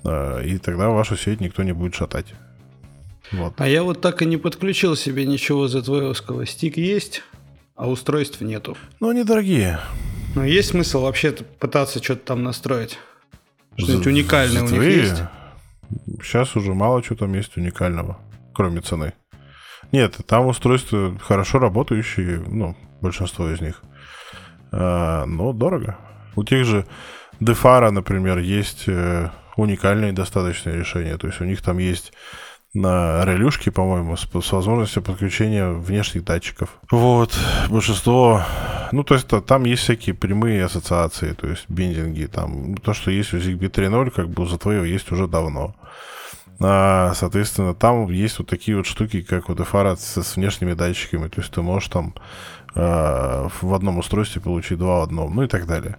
[0.04, 2.36] Э, и тогда вашу сеть никто не будет шатать.
[3.32, 3.56] Вот.
[3.58, 6.46] А я вот так и не подключил себе ничего за твоевского.
[6.46, 7.24] Стик есть,
[7.76, 8.78] а устройств нету.
[9.00, 9.80] Ну, они дорогие.
[10.36, 13.00] Но есть смысл вообще пытаться что-то там настроить?
[13.78, 15.24] Что-нибудь уникальное у них есть?
[16.22, 18.18] Сейчас уже мало чего там есть уникального,
[18.54, 19.14] кроме цены.
[19.92, 23.82] Нет, там устройства хорошо работающие, ну, большинство из них.
[24.72, 25.98] А, но дорого.
[26.36, 26.86] У тех же
[27.40, 31.18] Defara, например, есть э, уникальные достаточные решения.
[31.18, 32.14] То есть у них там есть
[32.76, 36.70] на релюшке, по-моему, с, с возможностью подключения внешних датчиков.
[36.92, 37.36] Вот,
[37.70, 38.44] большинство...
[38.92, 43.34] Ну, то есть там есть всякие прямые ассоциации, то есть бендинги, там, то, что есть
[43.34, 45.74] у ZigBee 3.0, как бы за твоего есть уже давно.
[46.60, 51.30] А, соответственно, там есть вот такие вот штуки, как у DFR с, с внешними датчиками,
[51.30, 52.14] то есть ты можешь там
[52.76, 55.98] а, в одном устройстве получить два в одном, ну и так далее.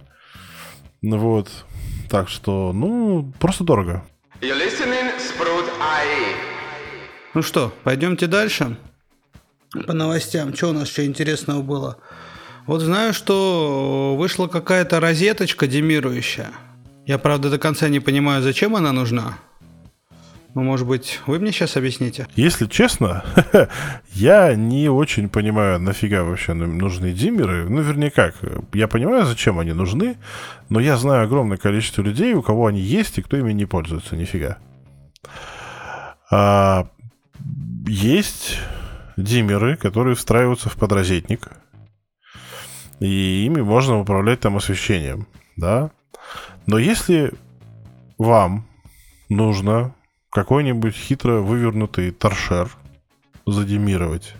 [1.01, 1.49] Ну вот,
[2.09, 4.03] так что, ну, просто дорого.
[4.41, 6.36] You're listening, Sprout IE.
[7.33, 8.77] Ну что, пойдемте дальше.
[9.85, 11.97] По новостям, что у нас еще интересного было?
[12.65, 16.51] Вот знаю, что вышла какая-то розеточка демирующая.
[17.05, 19.37] Я, правда, до конца не понимаю, зачем она нужна.
[20.57, 22.27] Ну, может быть, вы мне сейчас объясните?
[22.35, 23.23] Если честно,
[24.13, 27.69] я не очень понимаю, нафига вообще нужны диммеры.
[27.69, 28.35] Ну, вернее, как.
[28.73, 30.17] Я понимаю, зачем они нужны,
[30.69, 34.15] но я знаю огромное количество людей, у кого они есть и кто ими не пользуется.
[34.15, 34.57] Нифига.
[36.31, 36.87] А,
[37.87, 38.59] есть
[39.15, 41.49] диммеры, которые встраиваются в подрозетник,
[42.99, 45.91] и ими можно управлять там освещением, да.
[46.65, 47.33] Но если
[48.17, 48.67] вам
[49.29, 49.93] нужно
[50.31, 52.69] какой-нибудь хитро вывернутый торшер
[53.45, 54.33] задемировать,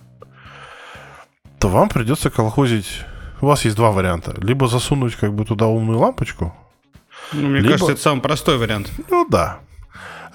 [1.59, 3.01] то вам придется колхозить...
[3.39, 4.35] У вас есть два варианта.
[4.41, 6.55] Либо засунуть как бы туда умную лампочку.
[7.33, 7.73] Ну, мне либо...
[7.73, 8.91] кажется, это самый простой вариант.
[9.09, 9.59] Ну да.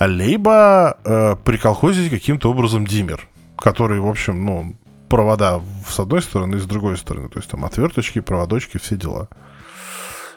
[0.07, 4.75] Либо э, приколхозить каким-то образом диммер, который, в общем, ну,
[5.09, 7.29] провода с одной стороны и с другой стороны.
[7.29, 9.29] То есть там отверточки, проводочки, все дела.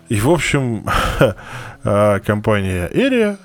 [0.10, 0.86] И, в общем,
[1.84, 3.38] э, компания Area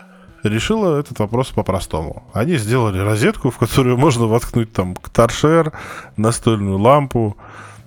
[0.42, 2.24] решила этот вопрос по-простому.
[2.33, 5.72] Они сделали розетку, в которую можно воткнуть там торшер,
[6.16, 7.37] настольную лампу,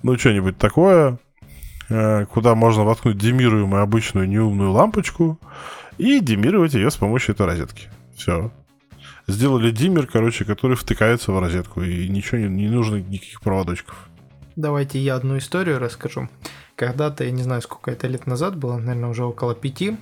[0.02, 1.18] ну, что-нибудь такое,
[1.88, 5.38] э, куда можно воткнуть демируемую обычную неумную лампочку
[5.98, 7.88] и демировать ее с помощью этой розетки.
[8.16, 8.52] Все.
[9.26, 14.08] Сделали диммер, короче, который втыкается в розетку, и ничего не, не нужно, никаких проводочков.
[14.56, 16.28] Давайте я одну историю расскажу.
[16.76, 19.96] Когда-то, я не знаю, сколько это лет назад было, наверное, уже около пяти,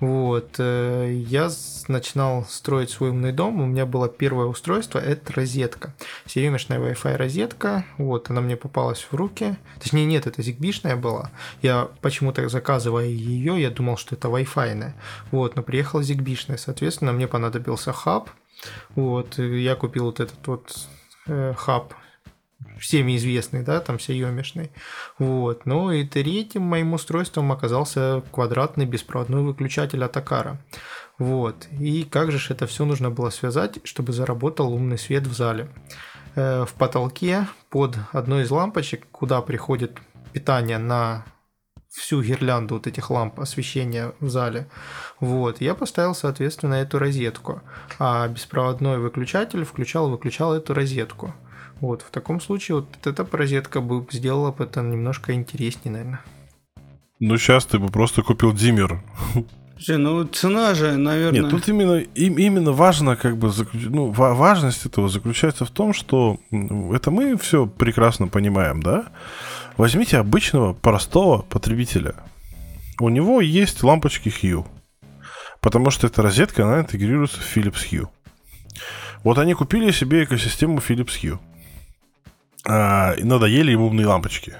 [0.00, 1.50] вот, э, я
[1.88, 5.94] начинал строить свой умный дом, у меня было первое устройство, это розетка,
[6.26, 11.30] серемешная Wi-Fi розетка, вот, она мне попалась в руки, точнее нет, это зигбишная была,
[11.62, 14.92] я почему-то заказывая ее, я думал, что это Wi-Fi,
[15.30, 18.30] вот, но приехала зигбишная, соответственно, мне понадобился хаб,
[18.94, 20.88] вот, я купил вот этот вот
[21.26, 21.94] э, хаб
[22.78, 24.70] всеми известный, да, там съемишный.
[25.18, 25.66] Вот.
[25.66, 30.60] Ну и третьим моим устройством оказался квадратный беспроводной выключатель от Акара.
[31.18, 31.66] Вот.
[31.78, 35.68] И как же это все нужно было связать, чтобы заработал умный свет в зале.
[36.36, 39.98] Э, в потолке под одной из лампочек, куда приходит
[40.32, 41.24] питание на
[41.90, 44.68] всю гирлянду вот этих ламп освещения в зале.
[45.20, 47.62] Вот, я поставил, соответственно, эту розетку.
[47.98, 51.34] А беспроводной выключатель включал-выключал эту розетку.
[51.80, 56.20] Вот, в таком случае вот эта розетка бы сделала бы это немножко интереснее, наверное.
[57.20, 59.02] Ну, сейчас ты бы просто купил диммер.
[59.76, 61.42] Слушай, ну цена же, наверное...
[61.42, 66.38] Нет, тут именно, им, именно важно, как бы, ну, важность этого заключается в том, что
[66.50, 69.06] это мы все прекрасно понимаем, да?
[69.76, 72.16] Возьмите обычного, простого потребителя.
[72.98, 74.66] У него есть лампочки Hue.
[75.60, 78.08] Потому что эта розетка, она интегрируется в Philips Hue.
[79.22, 81.38] Вот они купили себе экосистему Philips Hue
[82.68, 84.54] а, надоели им умные лампочки.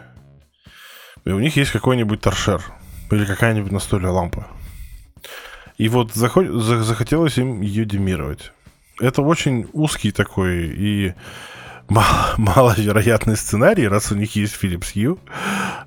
[1.26, 2.62] И у них есть какой-нибудь торшер
[3.10, 4.46] или какая-нибудь настольная лампа.
[5.76, 6.46] И вот заход...
[6.48, 8.52] захотелось им ее демировать.
[8.98, 11.14] Это очень узкий такой и
[11.88, 15.18] мало, маловероятный сценарий, раз у них есть Philips Hue.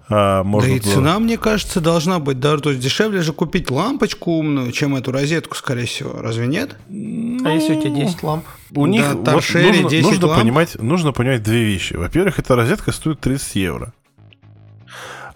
[0.10, 0.94] А, да и было...
[0.94, 5.12] цена, мне кажется, должна быть даже, то есть дешевле же купить лампочку умную, чем эту
[5.12, 6.22] розетку, скорее всего.
[6.22, 6.78] Разве нет?
[6.90, 7.48] Ну...
[7.48, 8.46] А если у тебя 10 ламп?
[8.72, 10.42] У да, них вот нужно, 10 нужно, ламп.
[10.42, 11.94] понимать, нужно понимать две вещи.
[11.94, 13.94] Во-первых, эта розетка стоит 30 евро.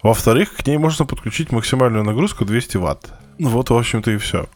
[0.04, 3.14] Во-вторых, к ней можно подключить максимальную нагрузку 200 ватт.
[3.40, 4.48] Вот, в общем-то, и все.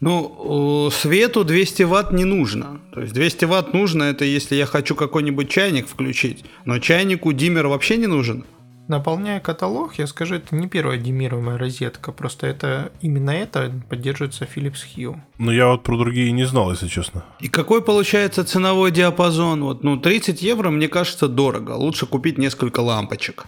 [0.00, 2.80] Ну, свету 200 ватт не нужно.
[2.92, 6.44] То есть 200 ватт нужно, это если я хочу какой-нибудь чайник включить.
[6.64, 8.44] Но чайнику диммер вообще не нужен.
[8.88, 14.84] Наполняя каталог, я скажу, это не первая демируемая розетка, просто это именно это поддерживается Philips
[14.96, 15.16] Hue.
[15.38, 17.24] Ну, я вот про другие не знал, если честно.
[17.40, 19.64] И какой получается ценовой диапазон?
[19.64, 21.72] Вот, ну, 30 евро, мне кажется, дорого.
[21.72, 23.46] Лучше купить несколько лампочек.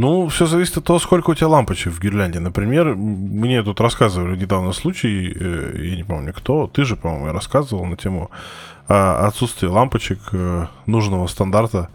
[0.00, 2.40] Ну, все зависит от того, сколько у тебя лампочек в гирлянде.
[2.40, 7.84] Например, мне тут рассказывали недавно случай, э, я не помню кто, ты же, по-моему, рассказывал
[7.84, 8.30] на тему
[8.88, 11.90] а, отсутствия лампочек э, нужного стандарта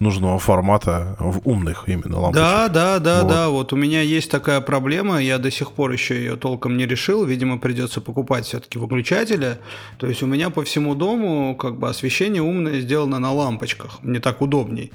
[0.00, 2.44] нужного формата в умных именно лампочек.
[2.44, 3.28] Да, да, да, вот.
[3.28, 3.48] да.
[3.48, 7.24] Вот у меня есть такая проблема, я до сих пор еще ее толком не решил.
[7.24, 9.58] Видимо, придется покупать все-таки выключатели.
[9.98, 14.02] То есть у меня по всему дому как бы освещение умное сделано на лампочках.
[14.02, 14.90] Мне так удобней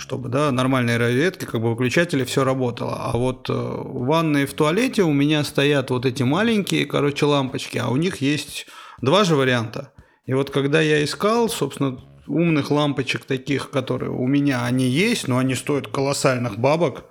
[0.00, 2.96] чтобы, да, нормальные розетки, как бы выключатели, все работало.
[2.98, 7.78] А вот э, в ванной в туалете у меня стоят вот эти маленькие, короче, лампочки,
[7.78, 8.66] а у них есть
[9.02, 9.92] два же варианта.
[10.26, 15.38] И вот когда я искал, собственно, умных лампочек таких, которые у меня они есть, но
[15.38, 17.04] они стоят колоссальных бабок.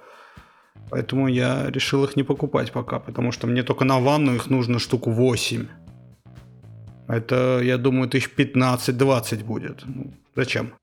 [0.90, 4.80] Поэтому я решил их не покупать пока, потому что мне только на ванну их нужно
[4.80, 5.68] штуку 8.
[7.08, 9.84] Это, я думаю, тысяч 15-20 будет.
[9.86, 10.74] Ну, зачем?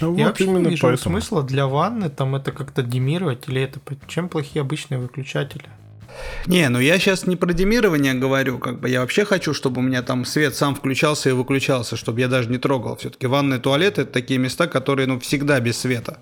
[0.00, 0.96] Ну, я вот вообще не вижу поэтому.
[0.96, 5.68] смысла для ванны там это как-то демировать или это чем плохие обычные выключатели?
[6.46, 9.84] Не, ну я сейчас не про демирование говорю, как бы я вообще хочу, чтобы у
[9.84, 12.96] меня там свет сам включался и выключался, чтобы я даже не трогал.
[12.96, 16.18] Все-таки ванны, туалеты это такие места, которые ну всегда без света.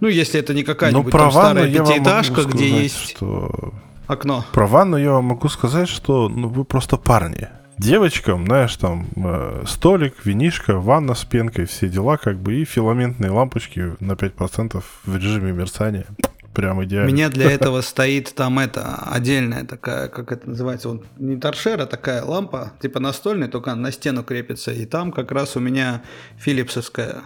[0.00, 3.72] Ну, если это не какая-нибудь ну, там старая пятиэтажка, где есть что...
[4.06, 4.44] окно.
[4.52, 9.64] Про ванну я вам могу сказать, что ну, вы просто парни девочкам, знаешь, там э,
[9.66, 15.16] столик, винишка, ванна с пенкой, все дела, как бы, и филаментные лампочки на 5% в
[15.16, 16.06] режиме мерцания.
[16.54, 17.10] Прям идеально.
[17.10, 21.80] У меня для этого стоит там это отдельная такая, как это называется, вот не торшер,
[21.82, 24.72] а такая лампа, типа настольная, только на стену крепится.
[24.72, 26.02] И там как раз у меня
[26.38, 27.24] филипсовская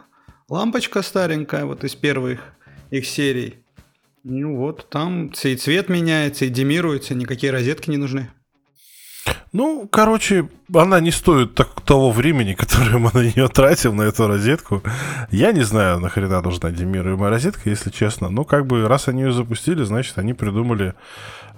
[0.48, 2.40] лампочка старенькая, вот из первых
[2.90, 3.64] их серий.
[4.24, 8.30] Ну вот, там и цвет меняется, и демируется, никакие розетки не нужны.
[9.52, 14.26] Ну, короче, она не стоит так, того времени, которое мы на нее тратим, на эту
[14.26, 14.82] розетку.
[15.30, 18.28] Я не знаю, нахрена нужна демируемая розетка, если честно.
[18.28, 20.94] Но как бы раз они ее запустили, значит, они придумали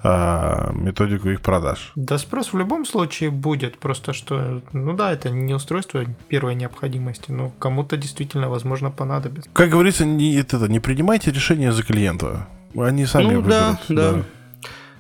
[0.03, 1.93] а, методику их продаж.
[1.95, 7.31] Да спрос в любом случае будет, просто что, ну да, это не устройство первой необходимости,
[7.31, 9.51] но кому-то действительно, возможно, понадобится.
[9.53, 12.49] Как говорится, не, это, не принимайте решения за клиента.
[12.77, 13.49] Они сами ну, выберут.
[13.49, 14.13] Да, да.
[14.13, 14.23] да.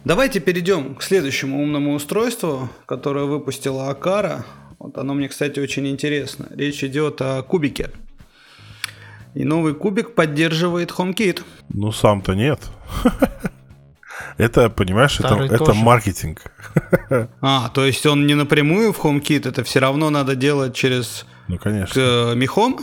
[0.05, 4.45] Давайте перейдем к следующему умному устройству, которое выпустила Акара.
[4.79, 6.49] Вот оно мне, кстати, очень интересно.
[6.51, 7.91] Речь идет о кубике.
[9.35, 11.43] И новый кубик поддерживает HomeKit.
[11.69, 12.61] Ну, сам-то нет.
[14.38, 16.43] Это, понимаешь, это, это маркетинг.
[17.41, 21.59] А, то есть он не напрямую в HomeKit, это все равно надо делать через ну,
[21.59, 21.95] конечно.
[21.95, 22.79] К, э, Михом?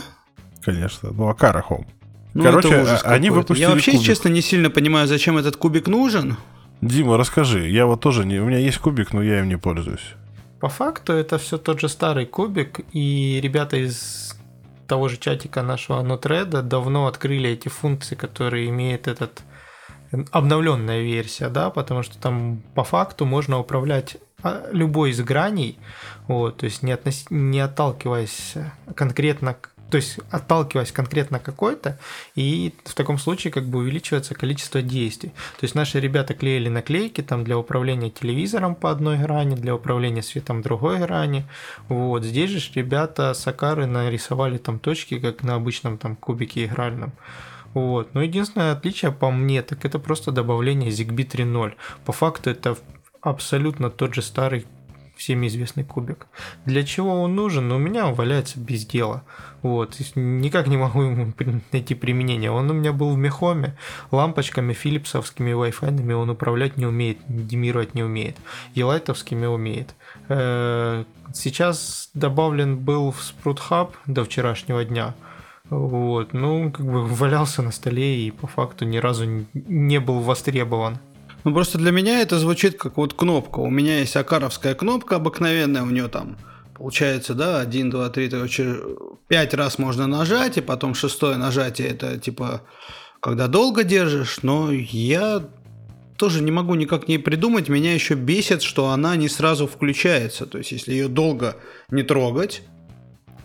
[0.62, 1.86] Конечно, ну Акара Home.
[2.34, 4.06] Ну, Короче, они выпустили Я вообще, кубик.
[4.06, 6.36] честно, не сильно понимаю, зачем этот кубик нужен.
[6.80, 7.68] Дима, расскажи.
[7.68, 8.38] Я вот тоже не...
[8.38, 10.14] У меня есть кубик, но я им не пользуюсь.
[10.60, 14.36] По факту это все тот же старый кубик, и ребята из
[14.86, 19.42] того же чатика нашего Notred давно открыли эти функции, которые имеет этот
[20.32, 25.78] обновленная версия, да, потому что там по факту можно управлять а, любой из граней,
[26.26, 27.26] вот, то есть не, относ...
[27.30, 28.54] не отталкиваясь
[28.96, 29.56] конкретно
[29.90, 31.98] то есть отталкиваясь конкретно какой-то,
[32.34, 35.30] и в таком случае как бы увеличивается количество действий.
[35.58, 40.22] То есть наши ребята клеили наклейки там для управления телевизором по одной грани, для управления
[40.22, 41.44] светом другой грани.
[41.88, 47.12] Вот здесь же ребята Сакары нарисовали там точки, как на обычном там кубике игральном.
[47.74, 48.14] Вот.
[48.14, 51.74] Но единственное отличие по мне, так это просто добавление ZigBee 3.0.
[52.04, 52.76] По факту это
[53.20, 54.66] абсолютно тот же старый
[55.20, 56.26] всеми известный кубик.
[56.64, 57.68] Для чего он нужен?
[57.68, 59.22] Ну, у меня он валяется без дела.
[59.60, 61.32] Вот, никак не могу ему
[61.72, 62.50] найти применение.
[62.50, 63.76] Он у меня был в Мехоме,
[64.10, 68.36] лампочками филипсовскими Wi-Fi он управлять не умеет, демировать не умеет.
[68.74, 69.94] Елайтовскими умеет.
[70.30, 71.04] Э,
[71.34, 75.14] сейчас добавлен был в Sprout Hub до вчерашнего дня.
[75.68, 80.98] Вот, ну, как бы валялся на столе и по факту ни разу не был востребован.
[81.44, 83.60] Ну, просто для меня это звучит как вот кнопка.
[83.60, 86.36] У меня есть акаровская кнопка обыкновенная, у нее там
[86.76, 88.30] получается, да, 1, 2, 3,
[89.28, 92.62] 5 раз можно нажать, и потом шестое нажатие это типа
[93.20, 95.42] когда долго держишь, но я
[96.16, 97.68] тоже не могу никак не придумать.
[97.68, 100.46] Меня еще бесит, что она не сразу включается.
[100.46, 101.56] То есть, если ее долго
[101.90, 102.62] не трогать,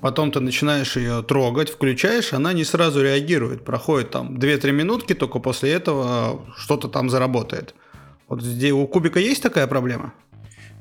[0.01, 3.63] потом ты начинаешь ее трогать, включаешь, она не сразу реагирует.
[3.63, 7.75] Проходит там 2-3 минутки, только после этого что-то там заработает.
[8.27, 10.13] Вот здесь у кубика есть такая проблема?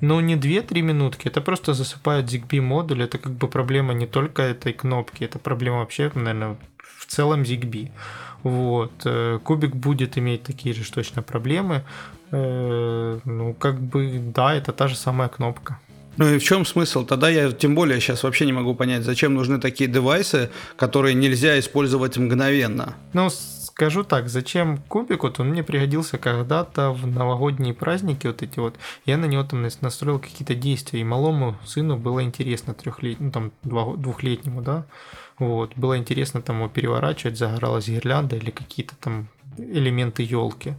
[0.00, 4.42] Ну, не 2-3 минутки, это просто засыпает ZigBee модуль, это как бы проблема не только
[4.42, 7.90] этой кнопки, это проблема вообще, наверное, в целом ZigBee.
[8.42, 8.92] Вот.
[9.06, 11.82] Э, кубик будет иметь такие же точно проблемы.
[12.30, 15.78] Э, ну, как бы, да, это та же самая кнопка.
[16.16, 17.04] Ну и в чем смысл?
[17.04, 21.58] Тогда я тем более сейчас вообще не могу понять, зачем нужны такие девайсы, которые нельзя
[21.58, 22.94] использовать мгновенно.
[23.12, 23.30] Ну,
[23.74, 28.76] скажу так, зачем кубик, вот он мне пригодился когда-то в новогодние праздники вот эти вот,
[29.04, 33.52] я на него там настроил какие-то действия, и малому сыну было интересно, трехлетнему, ну, там,
[34.00, 34.86] двухлетнему, да,
[35.40, 39.26] вот, было интересно там его переворачивать, загоралась гирлянда или какие-то там
[39.58, 40.74] элементы елки.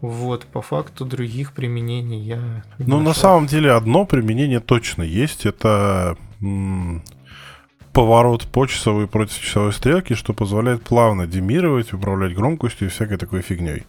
[0.00, 2.64] Вот, по факту других применений я...
[2.78, 5.46] Ну, на самом деле, одно применение точно есть.
[5.46, 6.16] Это
[7.92, 13.42] поворот по часовой против часовой стрелки, что позволяет плавно демировать, управлять громкостью и всякой такой
[13.42, 13.84] фигней.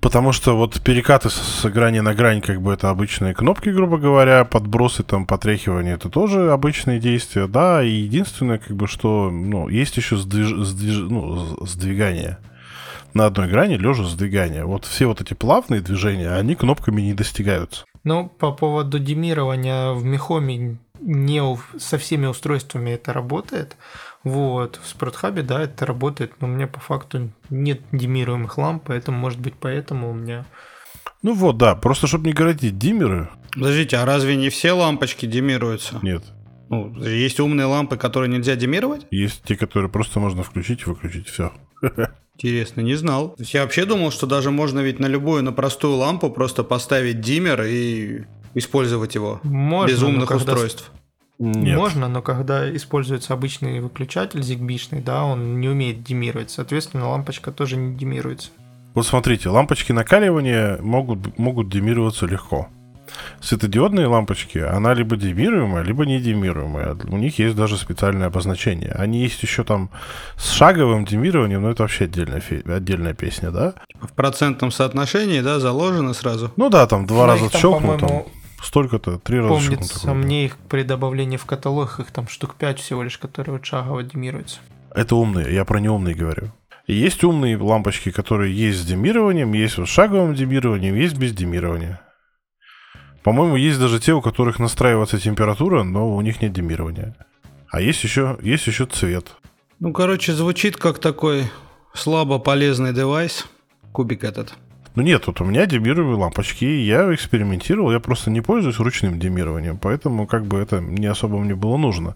[0.00, 4.44] Потому что вот перекаты с грани на грань, как бы это обычные кнопки, грубо говоря,
[4.44, 9.96] подбросы, там, потряхивание, это тоже обычные действия, да, и единственное, как бы, что, ну, есть
[9.96, 10.52] еще сдвиж...
[10.64, 10.98] Сдвиж...
[10.98, 12.38] Ну, сдвигание.
[13.14, 14.64] на одной грани лежа сдвигания.
[14.64, 17.84] Вот все вот эти плавные движения, они кнопками не достигаются.
[18.06, 23.76] Ну, по поводу демирования в Мехоме не со всеми устройствами это работает.
[24.22, 29.18] Вот, в спортхабе, да, это работает, но у меня по факту нет демируемых ламп, поэтому,
[29.18, 30.44] может быть, поэтому у меня...
[31.24, 33.28] Ну вот, да, просто чтобы не городить диммеры.
[33.52, 35.98] Подождите, а разве не все лампочки демируются?
[36.00, 36.22] Нет.
[36.68, 39.04] Ну, есть умные лампы, которые нельзя демировать?
[39.10, 41.52] Есть те, которые просто можно включить и выключить, все.
[42.38, 43.30] Интересно, не знал.
[43.30, 46.64] То есть я вообще думал, что даже можно ведь на любую, на простую лампу просто
[46.64, 48.24] поставить диммер и
[48.54, 50.90] использовать его можно, без умных устройств.
[51.38, 51.76] Нет.
[51.76, 56.50] Можно, но когда используется обычный выключатель зигбишный, да, он не умеет демировать.
[56.50, 58.50] Соответственно, лампочка тоже не демируется.
[58.94, 62.68] Вот смотрите, лампочки накаливания могут, могут демироваться легко.
[63.40, 66.96] Светодиодные лампочки, она либо демируемая, либо не демируемая.
[67.08, 68.92] У них есть даже специальное обозначение.
[68.92, 69.90] Они есть еще там
[70.36, 73.74] с шаговым демированием, но это вообще отдельная, отдельная песня, да?
[74.00, 76.52] В процентном соотношении, да, заложено сразу.
[76.56, 78.28] Ну да, там два Но раза там, щелкнул, там по-моему,
[78.62, 79.76] столько-то, три раза щелкнул.
[79.76, 83.66] Помнится мне их при добавлении в каталог, их там штук 5 всего лишь, которые вот
[83.66, 84.58] шагово демируются.
[84.94, 86.52] Это умные, я про неумные говорю.
[86.86, 92.00] Есть умные лампочки, которые есть с демированием, есть с шаговым демированием, есть без демирования.
[93.26, 97.16] По-моему, есть даже те, у которых настраивается температура, но у них нет демирования.
[97.68, 99.32] А есть еще, есть еще цвет.
[99.80, 101.50] Ну, короче, звучит как такой
[101.92, 103.48] слабо полезный девайс,
[103.90, 104.54] кубик этот.
[104.94, 109.76] Ну нет, вот у меня демируемые лампочки, я экспериментировал, я просто не пользуюсь ручным демированием,
[109.76, 112.14] поэтому как бы это не особо мне было нужно.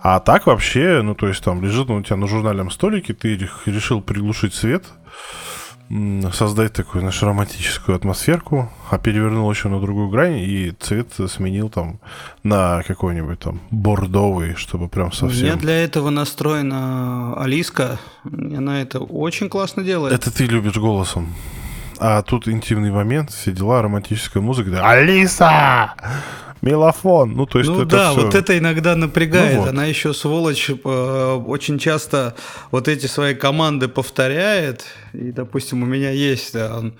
[0.00, 3.36] А так вообще, ну то есть там лежит он у тебя на журнальном столике, ты
[3.66, 4.84] решил приглушить свет,
[6.32, 11.98] создать такую, знаешь, романтическую атмосферку, а перевернул еще на другую грань и цвет сменил там
[12.42, 15.58] на какой-нибудь там бордовый, чтобы прям У меня совсем...
[15.58, 17.98] для этого настроена Алиска.
[18.24, 20.14] Она это очень классно делает.
[20.14, 21.34] Это ты любишь голосом.
[22.00, 24.70] А тут интимный момент, все дела, романтическая музыка.
[24.70, 25.94] да, Алиса!
[26.62, 27.34] Мелофон!
[27.34, 29.54] Ну, то есть ну это да, всё- вот это иногда напрягает.
[29.54, 29.68] Ну вот.
[29.68, 32.34] Она еще, сволочь, э, очень часто
[32.70, 34.84] вот эти свои команды повторяет.
[35.12, 36.92] И, допустим, у меня есть э,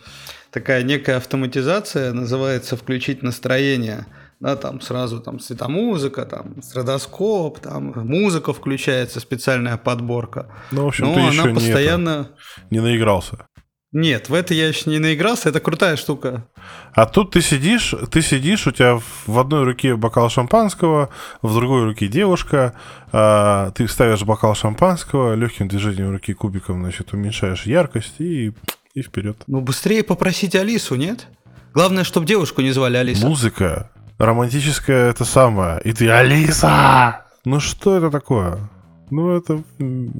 [0.50, 4.06] такая некая автоматизация, называется «включить настроение».
[4.40, 10.46] Да, там сразу там светомузыка, там страдоскоп, там музыка включается, специальная подборка.
[10.70, 12.30] Ну, в общем, Но ты она еще не, это, постоянно...
[12.70, 13.48] не наигрался.
[13.92, 16.44] Нет, в это я еще не наигрался, это крутая штука.
[16.92, 21.08] А тут ты сидишь, ты сидишь, у тебя в- одной руке бокал шампанского,
[21.40, 22.74] в другой руке девушка,
[23.12, 28.52] а, ты ставишь бокал шампанского, легким движением руки кубиком, значит, уменьшаешь яркость и,
[28.92, 29.42] и вперед.
[29.46, 31.26] Ну, быстрее попросите Алису, нет?
[31.72, 33.26] Главное, чтобы девушку не звали Алиса.
[33.26, 37.22] Музыка, романтическая это самое, и ты Алиса!
[37.46, 38.68] Ну что это такое?
[39.10, 39.62] Ну, это,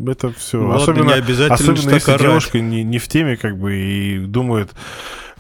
[0.07, 0.59] это все.
[0.59, 2.21] Ну ладно, особенно не обязательно особенно если так орать.
[2.23, 4.71] девушка не, не в теме, как бы, и думает,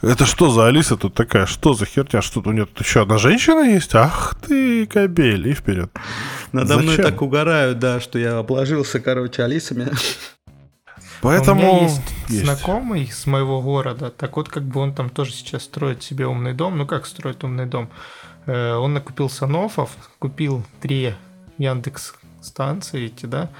[0.03, 1.47] это что за Алиса тут такая?
[1.47, 2.23] Что за херня?
[2.23, 3.95] Что тут у нее тут еще одна женщина есть?
[3.95, 5.91] Ах ты, кобель, и вперед.
[6.53, 7.05] Надо мной Зачем?
[7.05, 9.91] так угорают, да, что я обложился, короче, Алисами.
[11.21, 12.45] Поэтому У меня есть, есть.
[12.45, 16.53] знакомый с моего города, так вот как бы он там тоже сейчас строит себе умный
[16.55, 16.79] дом.
[16.79, 17.91] Ну как строит умный дом?
[18.47, 19.91] Э, Он накупил санофов,
[20.21, 21.15] купил три
[21.59, 23.51] Яндекс станции эти, да,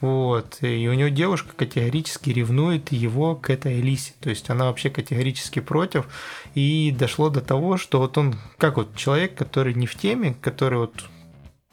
[0.00, 4.90] вот, и у него девушка категорически ревнует его к этой Алисе, то есть она вообще
[4.90, 6.06] категорически против,
[6.54, 10.78] и дошло до того, что вот он, как вот человек, который не в теме, который
[10.78, 11.04] вот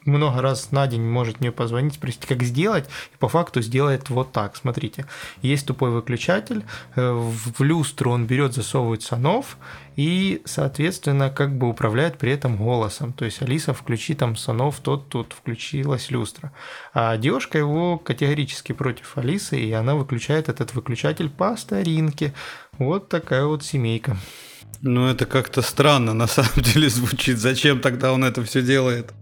[0.04, 4.32] много раз на день может мне позвонить, спросить, как сделать, и по факту сделает вот
[4.32, 4.56] так.
[4.56, 5.06] Смотрите,
[5.42, 6.64] есть тупой выключатель,
[6.96, 9.56] э, в люстру он берет, засовывает санов,
[9.96, 13.12] и, соответственно, как бы управляет при этом голосом.
[13.12, 16.52] То есть Алиса, включи там санов, тот тут включилась люстра.
[16.92, 22.34] А девушка его категорически против Алисы, и она выключает этот выключатель по старинке.
[22.78, 24.16] Вот такая вот семейка.
[24.82, 27.38] Ну, это как-то странно, на самом деле, звучит.
[27.38, 29.12] Зачем тогда он это все делает?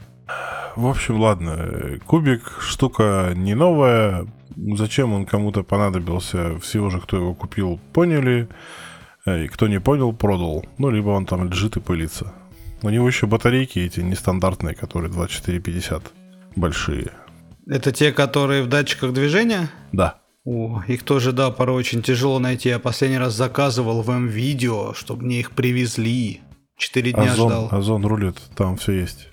[0.77, 4.27] В общем, ладно, кубик штука не новая.
[4.75, 8.49] Зачем он кому-то понадобился, все уже, кто его купил, поняли.
[9.25, 10.65] Э, И кто не понял, продал.
[10.79, 12.33] Ну, либо он там лежит и пылится.
[12.83, 16.13] У него еще батарейки эти нестандартные, которые 2450
[16.57, 17.13] большие.
[17.67, 19.71] Это те, которые в датчиках движения?
[19.93, 20.19] Да.
[20.45, 22.69] О, их тоже, да, порой очень тяжело найти.
[22.69, 26.41] Я последний раз заказывал в М-видео, чтобы мне их привезли.
[26.77, 27.69] Четыре дня Озон, ждал.
[27.71, 29.29] Озон рулит, там все есть.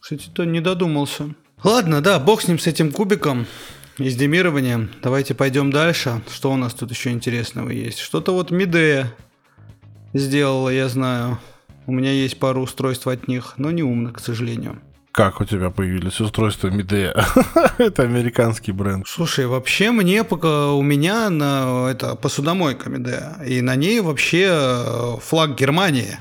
[0.00, 1.34] Кстати, то не додумался.
[1.62, 3.46] Ладно, да, бог с ним, с этим кубиком
[3.98, 4.90] и с демированием.
[5.02, 6.22] Давайте пойдем дальше.
[6.32, 7.98] Что у нас тут еще интересного есть?
[7.98, 9.12] Что-то вот Мидея
[10.14, 11.38] сделала, я знаю.
[11.86, 14.80] У меня есть пару устройств от них, но не умно, к сожалению.
[15.12, 17.12] как у тебя появились устройства Midea?
[17.78, 19.06] это американский бренд.
[19.08, 25.16] Слушай, вообще мне пока у меня на это посудомойка Midea, и на ней вообще э,
[25.20, 26.16] флаг Германии.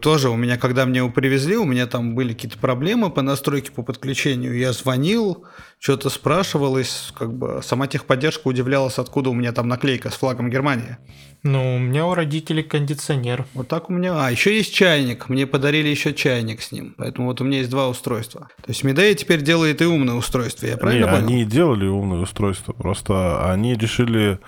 [0.00, 3.70] Тоже у меня, когда мне его привезли, у меня там были какие-то проблемы по настройке,
[3.70, 4.58] по подключению.
[4.58, 5.44] Я звонил,
[5.78, 6.82] что-то спрашивал, и
[7.16, 10.96] как бы сама техподдержка удивлялась, откуда у меня там наклейка с флагом Германии.
[11.44, 13.46] Ну, у меня у родителей кондиционер.
[13.54, 14.26] Вот так у меня.
[14.26, 15.28] А, еще есть чайник.
[15.28, 16.96] Мне подарили еще чайник с ним.
[16.98, 18.48] Поэтому вот у меня есть два устройства.
[18.56, 21.28] То есть Медея теперь делает и умное устройство, я правильно Не, понял?
[21.28, 22.72] они делали умное устройство.
[22.72, 24.40] Просто они решили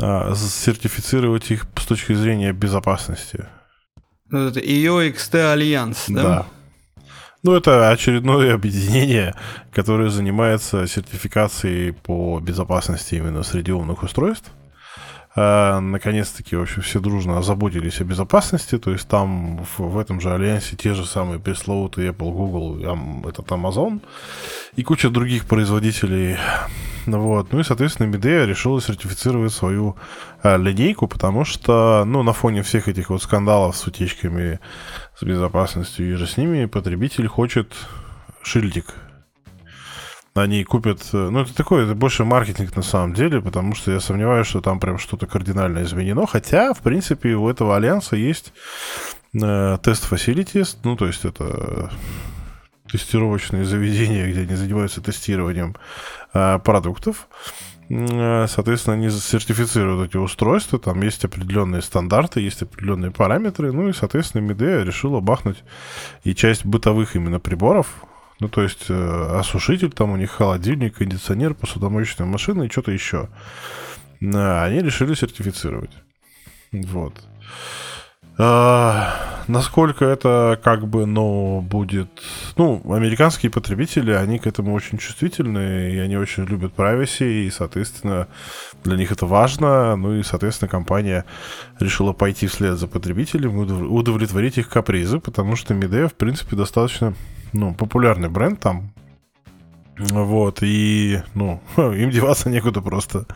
[0.00, 3.46] а, сертифицировать их с точки зрения безопасности.
[4.30, 6.22] EOXT Альянс, да?
[6.22, 6.46] Да.
[7.44, 9.34] Ну, это очередное объединение,
[9.72, 14.50] которое занимается сертификацией по безопасности именно среди умных устройств.
[15.36, 20.20] А, наконец-таки, в общем, все дружно озаботились о безопасности, то есть там в, в этом
[20.20, 24.00] же альянсе те же самые пресловутые Apple, Google, этот Amazon
[24.76, 26.36] и куча других производителей.
[27.06, 27.52] Вот.
[27.52, 29.96] Ну и, соответственно, Midea решила сертифицировать свою
[30.42, 34.60] а, линейку, потому что, ну, на фоне всех этих вот скандалов с утечками,
[35.18, 37.72] с безопасностью и же с ними, потребитель хочет
[38.42, 38.94] шильдик
[40.42, 41.00] они купят...
[41.12, 44.60] Э, ну, это такой, это больше маркетинг на самом деле, потому что я сомневаюсь, что
[44.60, 46.26] там прям что-то кардинально изменено.
[46.26, 48.52] Хотя, в принципе, у этого альянса есть
[49.34, 51.90] э, тест facilities, ну, то есть это
[52.90, 55.76] тестировочные заведения, где они занимаются тестированием
[56.34, 57.28] э, продуктов.
[57.88, 64.46] Соответственно, они сертифицируют эти устройства, там есть определенные стандарты, есть определенные параметры, ну и, соответственно,
[64.46, 65.64] Midea решила бахнуть
[66.22, 68.04] и часть бытовых именно приборов,
[68.40, 73.28] ну, то есть э, осушитель, там у них холодильник, кондиционер, посудомоечная машина и что-то еще.
[74.20, 75.92] Они решили сертифицировать.
[76.72, 77.14] Вот.
[78.40, 82.08] А, насколько это как бы, ну, будет...
[82.56, 88.28] Ну, американские потребители, они к этому очень чувствительны, и они очень любят privacy, и, соответственно,
[88.84, 89.96] для них это важно.
[89.96, 91.24] Ну и, соответственно, компания
[91.80, 97.14] решила пойти вслед за потребителем, удовлетворить их капризы, потому что Midea, в принципе, достаточно
[97.52, 98.92] ну, популярный бренд там.
[99.98, 103.26] Вот, и, ну, им деваться некуда просто.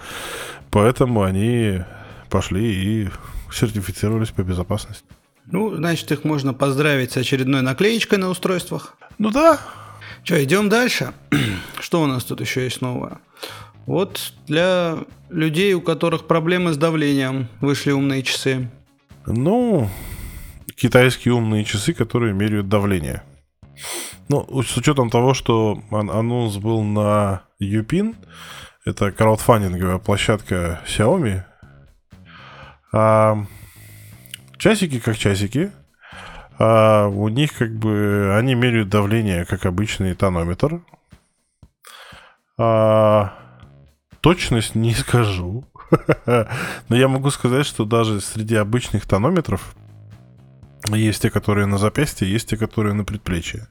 [0.71, 1.83] Поэтому они
[2.31, 3.09] пошли и
[3.53, 5.05] сертифицировались по безопасности.
[5.47, 8.97] Ну, значит, их можно поздравить с очередной наклеечкой на устройствах.
[9.19, 9.61] Ну да.
[10.23, 11.13] Че, идем дальше.
[11.81, 13.19] Что у нас тут еще есть новое?
[13.87, 14.99] Вот для
[15.31, 18.71] людей, у которых проблемы с давлением, вышли умные часы.
[19.27, 19.91] Ну,
[20.77, 23.25] китайские умные часы, которые меряют давление.
[24.29, 28.17] Ну, с учетом того, что анонс был на Юпин,
[28.85, 31.43] это краудфандинговая площадка Xiaomi,
[32.93, 33.47] а,
[34.59, 35.73] часики как часики,
[36.59, 40.83] а у них как бы они меряют давление как обычный тонометр.
[42.59, 43.33] А,
[44.21, 45.65] точность не скажу.
[46.27, 49.75] Но я могу сказать, что даже среди обычных тонометров
[50.91, 53.69] есть те, которые на запястье, есть те, которые на предплечье.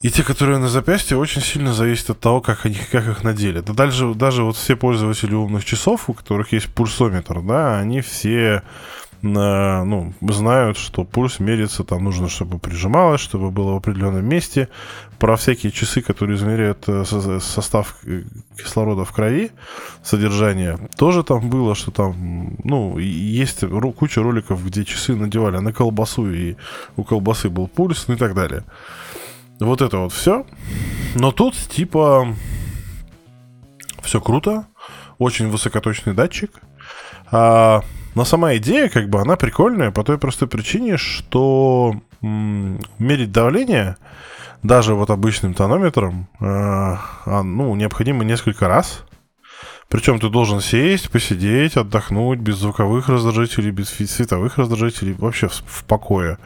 [0.00, 3.60] И те, которые на запястье, очень сильно зависят от того, как, они, как их надели.
[3.60, 8.62] Да даже, даже вот все пользователи умных часов, у которых есть пульсометр, да, они все
[9.22, 14.68] ну, знают, что пульс мерится, там нужно, чтобы прижималось, чтобы было в определенном месте.
[15.18, 17.04] Про всякие часы, которые измеряют э,
[17.40, 18.24] состав э,
[18.56, 19.52] кислорода в крови,
[20.02, 23.60] содержание, тоже там было, что там, ну, есть
[23.96, 26.56] куча роликов, где часы надевали на колбасу, и
[26.96, 28.64] у колбасы был пульс, ну и так далее.
[29.60, 30.44] Вот это вот все.
[31.14, 32.34] Но тут типа
[34.02, 34.66] все круто,
[35.18, 36.50] очень высокоточный датчик.
[37.30, 37.82] А,
[38.14, 43.96] но сама идея, как бы, она прикольная по той простой причине, что мерить давление
[44.62, 49.04] даже вот обычным тонометром, э, а, ну, необходимо несколько раз.
[49.88, 55.84] Причем ты должен сесть, посидеть, отдохнуть без звуковых раздражителей, без световых раздражителей, вообще в, в
[55.84, 56.38] покое.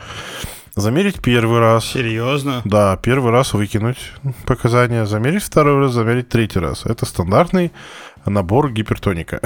[0.77, 1.87] Замерить первый раз.
[1.87, 2.61] Серьезно?
[2.67, 4.13] Да, первый раз выкинуть
[4.45, 6.85] показания, замерить второй раз, замерить третий раз.
[6.85, 7.73] Это стандартный
[8.27, 9.41] набор гипертоника.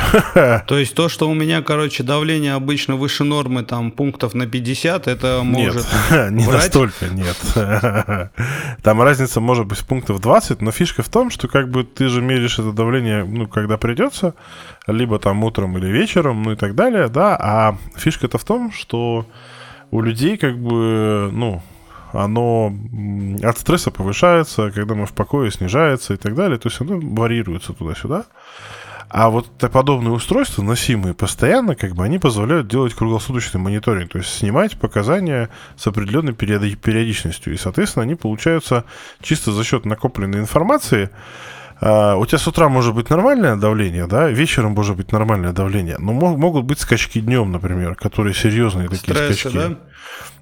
[0.67, 5.07] То есть то, что у меня, короче, давление обычно выше нормы, там, пунктов на 50,
[5.07, 7.37] это может Нет, не настолько, нет.
[8.83, 12.23] Там разница может быть пунктов 20, но фишка в том, что как бы ты же
[12.23, 14.35] меришь это давление, ну, когда придется,
[14.89, 19.27] либо там утром или вечером, ну и так далее, да, а фишка-то в том, что
[19.91, 21.63] у людей как бы, ну,
[22.13, 22.75] оно
[23.43, 26.59] от стресса повышается, когда мы в покое снижается и так далее.
[26.59, 28.25] То есть оно варьируется туда-сюда.
[29.09, 34.31] А вот подобные устройства, носимые постоянно, как бы они позволяют делать круглосуточный мониторинг, то есть
[34.31, 37.53] снимать показания с определенной периодичностью.
[37.53, 38.85] И, соответственно, они получаются
[39.21, 41.11] чисто за счет накопленной информации,
[41.81, 45.97] Uh, у тебя с утра может быть нормальное давление, да, вечером может быть нормальное давление,
[45.99, 49.57] но могут быть скачки днем, например, которые серьезные такие Стрессы, скачки.
[49.57, 49.79] Да?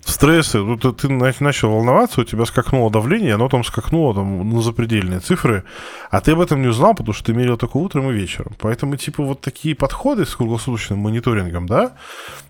[0.08, 4.62] Стрессы, ну, ты, ты начал волноваться, у тебя скакнуло давление, оно там скакнуло там, на
[4.62, 5.64] запредельные цифры,
[6.10, 8.54] а ты об этом не узнал, потому что ты мерил только утром и вечером.
[8.58, 11.92] Поэтому, типа, вот такие подходы с круглосуточным мониторингом, да,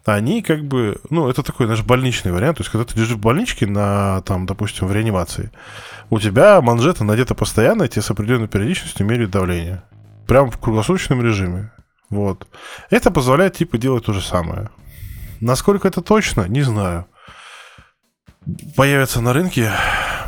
[0.04, 3.20] они как бы, ну, это такой наш больничный вариант, то есть, когда ты лежишь в
[3.20, 5.50] больничке на, там, допустим, в реанимации,
[6.10, 9.82] у тебя манжета надета постоянно, и тебе с определенной периодичностью меряют давление.
[10.26, 11.72] Прям в круглосуточном режиме.
[12.10, 12.46] Вот.
[12.90, 14.70] Это позволяет, типа, делать то же самое.
[15.40, 17.06] Насколько это точно, не знаю
[18.76, 19.70] появится на рынке,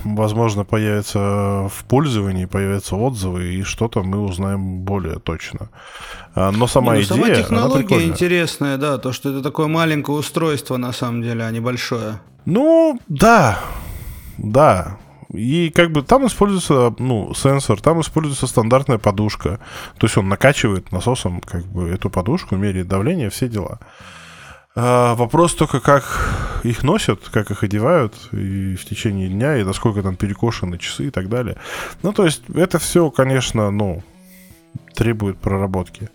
[0.05, 5.71] возможно, появится в пользовании, появятся отзывы, и что-то мы узнаем более точно.
[6.35, 10.19] А, но сама Не, ну, идея, Сама технология интересная, да, то, что это такое маленькое
[10.19, 12.21] устройство, на самом деле, а не большое.
[12.45, 13.61] Ну, да,
[14.39, 14.99] да.
[15.33, 19.61] И как бы там используется, ну, сенсор, там используется стандартная подушка.
[19.97, 23.79] То есть он накачивает насосом как бы эту подушку, меряет давление, все дела.
[24.77, 30.03] А, вопрос только, как их носят, как их одевают и в течение дня, и насколько
[30.03, 31.57] там перекошены часы и так далее.
[32.03, 34.03] Ну, то есть, это все, конечно, ну,
[34.95, 36.09] требует проработки.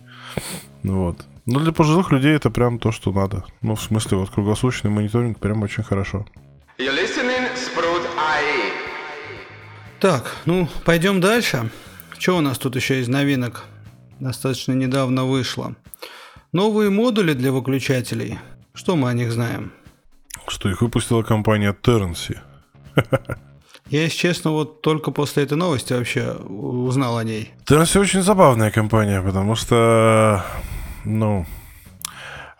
[0.82, 1.24] Вот.
[1.44, 3.44] Но для пожилых людей это прям то, что надо.
[3.62, 6.26] Ну, в смысле, вот круглосуточный мониторинг прям очень хорошо.
[10.00, 11.70] Так, ну, пойдем дальше.
[12.18, 13.64] Что у нас тут еще из новинок?
[14.18, 15.74] Достаточно недавно вышло.
[16.52, 18.38] Новые модули для выключателей.
[18.72, 19.72] Что мы о них знаем?
[20.48, 22.38] Что их выпустила компания Terrancy.
[23.88, 27.52] Я, если честно, вот только после этой новости вообще узнал о ней.
[27.68, 30.44] Terrancy очень забавная компания, потому что,
[31.04, 31.46] ну,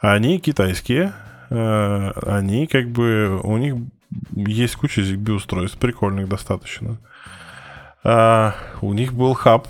[0.00, 1.14] они китайские,
[1.50, 3.74] э, они как бы, у них
[4.34, 6.98] есть куча ZigBee устройств, прикольных достаточно.
[8.04, 9.66] А, у них был хаб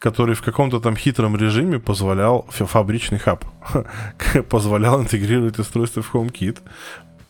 [0.00, 3.44] который в каком-то там хитром режиме позволял, фабричный хаб,
[4.48, 6.58] позволял интегрировать устройство в HomeKit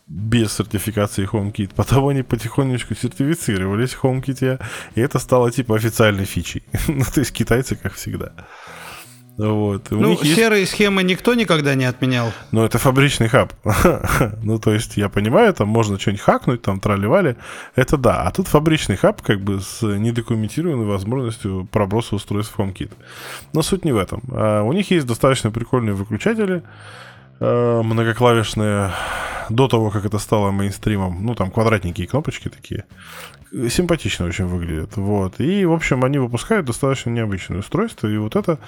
[0.07, 1.71] без сертификации HomeKit.
[1.75, 4.59] Потом они потихонечку сертифицировались в HomeKit,
[4.95, 6.63] и это стало типа официальной фичей.
[6.87, 8.31] ну, то есть китайцы, как всегда.
[9.47, 9.89] Вот.
[9.89, 10.73] ну, серые есть...
[10.73, 12.31] схемы никто никогда не отменял.
[12.51, 13.53] Ну, это фабричный хаб.
[14.43, 17.37] ну, то есть, я понимаю, там можно что-нибудь хакнуть, там тролливали.
[17.75, 18.23] Это да.
[18.23, 22.91] А тут фабричный хаб как бы с недокументированной возможностью проброса устройств HomeKit.
[23.53, 24.21] Но суть не в этом.
[24.31, 26.61] А у них есть достаточно прикольные выключатели,
[27.39, 28.91] э, многоклавишные,
[29.49, 31.25] до того, как это стало мейнстримом.
[31.25, 32.85] Ну, там квадратненькие кнопочки такие.
[33.69, 34.95] Симпатично очень выглядят.
[34.95, 35.39] Вот.
[35.39, 38.07] И, в общем, они выпускают достаточно необычное устройство.
[38.07, 38.59] И вот это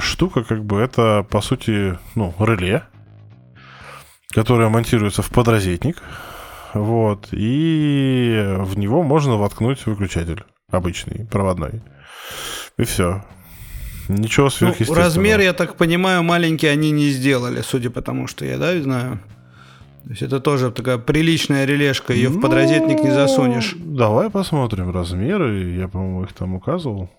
[0.00, 2.84] штука, как бы, это, по сути, ну, реле,
[4.30, 6.02] которое монтируется в подрозетник.
[6.72, 7.28] Вот.
[7.32, 11.82] И в него можно воткнуть выключатель обычный, проводной.
[12.78, 13.24] И все.
[14.08, 15.02] Ничего ну, сверхъестественного.
[15.02, 18.80] Ну, размер, я так понимаю, маленький они не сделали, судя по тому, что я, да,
[18.80, 19.20] знаю.
[20.04, 23.74] То есть это тоже такая приличная релешка, ее ну, в подрозетник не засунешь.
[23.76, 27.10] Давай посмотрим размеры, я, по-моему, их там указывал.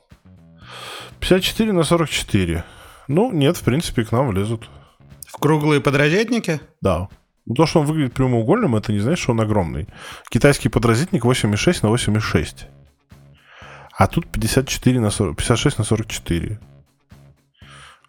[1.22, 2.64] 54 на 44.
[3.08, 4.70] Ну, нет, в принципе, к нам влезут.
[5.28, 6.60] В круглые подрозетники?
[6.82, 7.08] Да.
[7.46, 9.88] Ну, то, что он выглядит прямоугольным, это не значит, что он огромный.
[10.30, 12.66] Китайский подрозетник 8,6 на 8,6.
[13.98, 16.60] А тут 54 на 40, 56 на 44.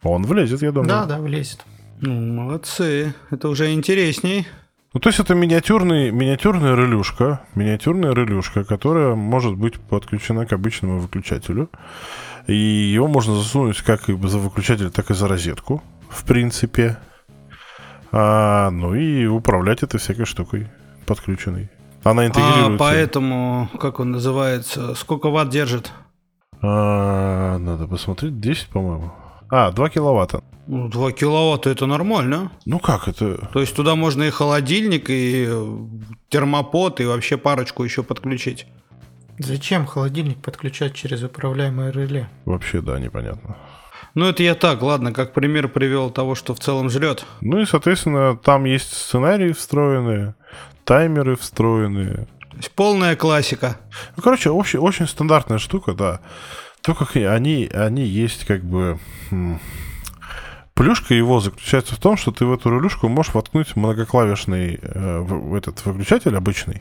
[0.02, 0.88] Он влезет, я думаю.
[0.88, 1.64] Да, да, влезет.
[2.00, 3.14] Ну, молодцы.
[3.30, 4.46] Это уже интересней.
[4.94, 10.98] Ну, то есть это миниатюрный, миниатюрная релюшка, миниатюрная релюшка, которая может быть подключена к обычному
[10.98, 11.70] выключателю.
[12.46, 16.98] И его можно засунуть как и за выключатель, так и за розетку, в принципе.
[18.10, 20.68] А, ну и управлять этой всякой штукой
[21.06, 21.70] подключенной.
[22.04, 22.74] Она интегрируется.
[22.74, 25.92] А поэтому, как он называется, сколько ватт держит?
[26.60, 29.12] А, надо посмотреть, 10, по-моему.
[29.54, 30.42] А, 2 киловатта.
[30.66, 32.50] Ну, 2 киловатта это нормально.
[32.64, 33.50] Ну как это?
[33.52, 35.76] То есть туда можно и холодильник, и э,
[36.30, 38.66] термопод, и вообще парочку еще подключить.
[39.38, 42.30] Зачем холодильник подключать через управляемое реле?
[42.46, 43.58] Вообще, да, непонятно.
[44.14, 47.26] Ну, это я так, ладно, как пример привел того, что в целом жрет.
[47.42, 50.34] Ну и, соответственно, там есть сценарии встроенные,
[50.84, 52.26] таймеры встроенные.
[52.52, 53.76] То есть полная классика.
[54.16, 56.20] Ну, короче, очень, очень стандартная штука, да.
[56.82, 58.98] Только они, они есть как бы...
[60.74, 65.54] Плюшка его заключается в том, что ты в эту релюшку можешь воткнуть многоклавишный э, в,
[65.54, 66.80] этот выключатель обычный.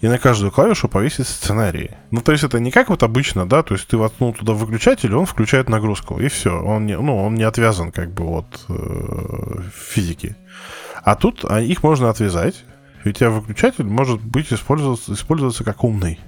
[0.00, 1.90] и на каждую клавишу повесить сценарий.
[2.10, 5.14] Ну, то есть это не как вот обычно, да, то есть ты воткнул туда выключатель,
[5.14, 9.60] он включает нагрузку, и все, он не, ну, он не отвязан как бы от э,
[9.90, 10.36] физики.
[11.02, 12.64] А тут а, их можно отвязать,
[13.04, 16.18] и у тебя выключатель может быть использоваться, использоваться как умный.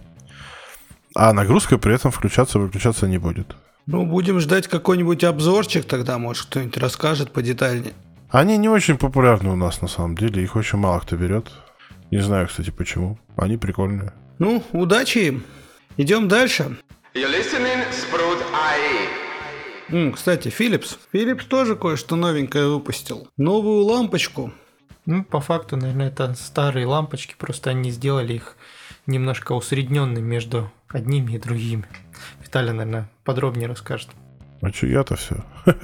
[1.14, 3.56] А нагрузка при этом включаться-выключаться не будет.
[3.86, 7.94] Ну, будем ждать какой-нибудь обзорчик тогда, может, кто-нибудь расскажет подетальнее.
[8.30, 11.50] Они не очень популярны у нас на самом деле, их очень мало кто берет.
[12.12, 13.18] Не знаю, кстати, почему.
[13.36, 14.12] Они прикольные.
[14.38, 15.44] Ну, удачи им.
[15.96, 16.76] Идем дальше.
[17.14, 18.38] You're listening, Sprout
[19.90, 20.96] М, кстати, Philips.
[21.12, 23.28] Philips тоже кое-что новенькое выпустил.
[23.36, 24.52] Новую лампочку.
[25.06, 28.56] Ну, по факту, наверное, это старые лампочки, просто они сделали их
[29.10, 31.84] немножко усредненными между одними и другими.
[32.42, 34.08] Виталий, наверное, подробнее расскажет.
[34.62, 35.36] А что я-то все?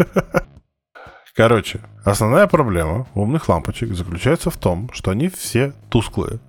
[1.35, 6.41] Короче, основная проблема умных лампочек заключается в том, что они все тусклые.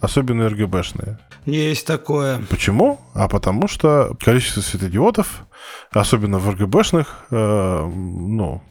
[0.00, 1.18] Особенно РГБшные.
[1.44, 2.40] Есть такое.
[2.48, 3.00] Почему?
[3.14, 5.44] А потому что количество светодиодов,
[5.90, 8.62] особенно в РГБшных, э, ну,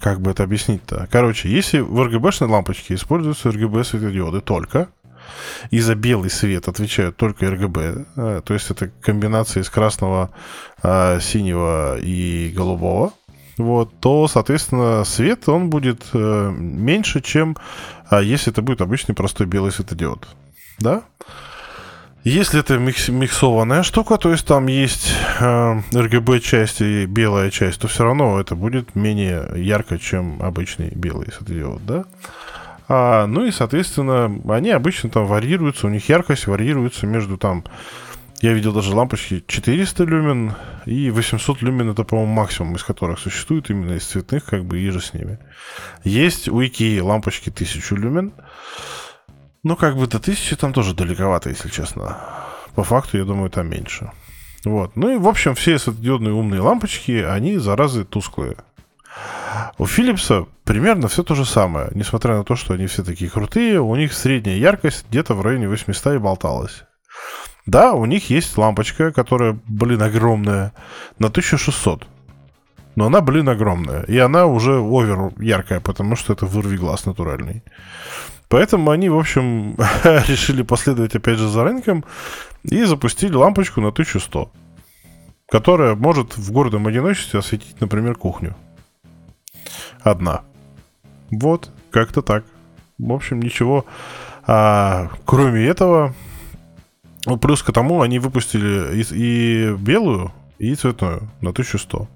[0.00, 1.08] как бы это объяснить-то?
[1.10, 4.88] Короче, если в РГБшной лампочке используются РГБ светодиоды только,
[5.70, 10.30] и за белый свет отвечают только РГБ, э, то есть это комбинация из красного,
[10.82, 13.12] э, синего и голубого,
[13.56, 17.56] вот, то, соответственно, свет, он будет э, меньше, чем
[18.10, 20.28] если это будет обычный простой белый светодиод.
[20.78, 21.02] Да?
[22.28, 27.80] Если это микс, миксованная штука, то есть там есть э, RGB часть и белая часть,
[27.80, 32.04] то все равно это будет менее ярко, чем обычный белый светодиод, да?
[32.86, 37.64] А, ну и, соответственно, они обычно там варьируются, у них яркость варьируется между там,
[38.42, 40.52] я видел даже лампочки 400 люмен
[40.84, 44.90] и 800 люмен, это, по-моему, максимум, из которых существует именно из цветных, как бы, и
[44.90, 45.38] же с ними.
[46.04, 48.34] Есть у IKEA лампочки 1000 люмен,
[49.62, 52.18] но как бы до 1000 там тоже далековато, если честно.
[52.74, 54.10] По факту, я думаю, там меньше.
[54.64, 54.96] Вот.
[54.96, 58.56] Ну и, в общем, все светодиодные умные лампочки, они, заразы, тусклые.
[59.78, 61.90] У Philips примерно все то же самое.
[61.94, 65.68] Несмотря на то, что они все такие крутые, у них средняя яркость где-то в районе
[65.68, 66.84] 800 и болталась.
[67.66, 70.72] Да, у них есть лампочка, которая, блин, огромная,
[71.18, 72.06] на 1600.
[72.96, 74.02] Но она, блин, огромная.
[74.04, 77.62] И она уже овер яркая, потому что это вырви глаз натуральный.
[78.48, 82.04] Поэтому они, в общем, решили последовать опять же за рынком
[82.64, 84.50] и запустили лампочку на 1100,
[85.50, 88.56] которая может в гордом одиночестве осветить, например, кухню
[90.02, 90.42] одна.
[91.30, 92.44] Вот, как-то так.
[92.98, 93.84] В общем, ничего.
[94.46, 96.14] А, кроме этого,
[97.26, 102.08] ну, плюс к тому, они выпустили и, и белую, и цветную на 1100.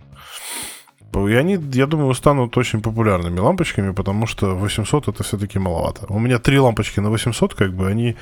[1.15, 6.07] И они, я думаю, станут очень популярными лампочками, потому что 800 это все-таки маловато.
[6.09, 8.17] У меня три лампочки на 800, как бы, они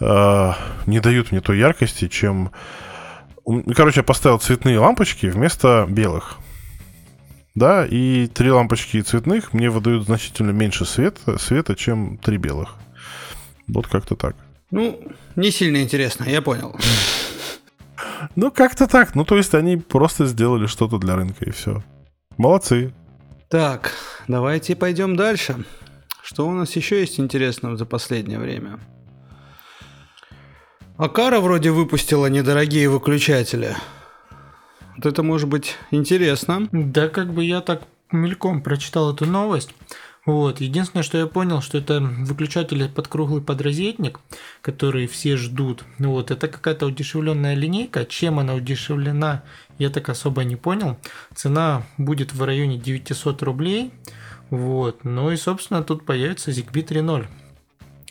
[0.00, 0.52] э,
[0.86, 2.50] не дают мне той яркости, чем...
[3.74, 6.38] Короче, я поставил цветные лампочки вместо белых
[7.54, 12.76] да, и три лампочки цветных мне выдают значительно меньше света, света, чем три белых.
[13.68, 14.36] Вот как-то так.
[14.70, 15.00] Ну,
[15.36, 16.76] не сильно интересно, я понял.
[18.36, 19.14] Ну, как-то так.
[19.14, 21.82] Ну, то есть они просто сделали что-то для рынка, и все.
[22.40, 22.94] Молодцы.
[23.50, 23.92] Так,
[24.26, 25.62] давайте пойдем дальше.
[26.22, 28.80] Что у нас еще есть интересного за последнее время?
[30.96, 33.76] Акара вроде выпустила недорогие выключатели.
[34.96, 36.66] Вот это может быть интересно.
[36.72, 39.74] Да, как бы я так мельком прочитал эту новость.
[40.26, 40.60] Вот.
[40.60, 44.20] Единственное, что я понял, что это выключатели под круглый подрозетник,
[44.60, 45.84] который все ждут.
[45.98, 48.04] Ну вот, это какая-то удешевленная линейка.
[48.04, 49.42] Чем она удешевлена,
[49.78, 50.98] я так особо не понял.
[51.34, 53.92] Цена будет в районе 900 рублей.
[54.50, 55.04] Вот.
[55.04, 57.26] Ну и, собственно, тут появится ZigBee 3.0.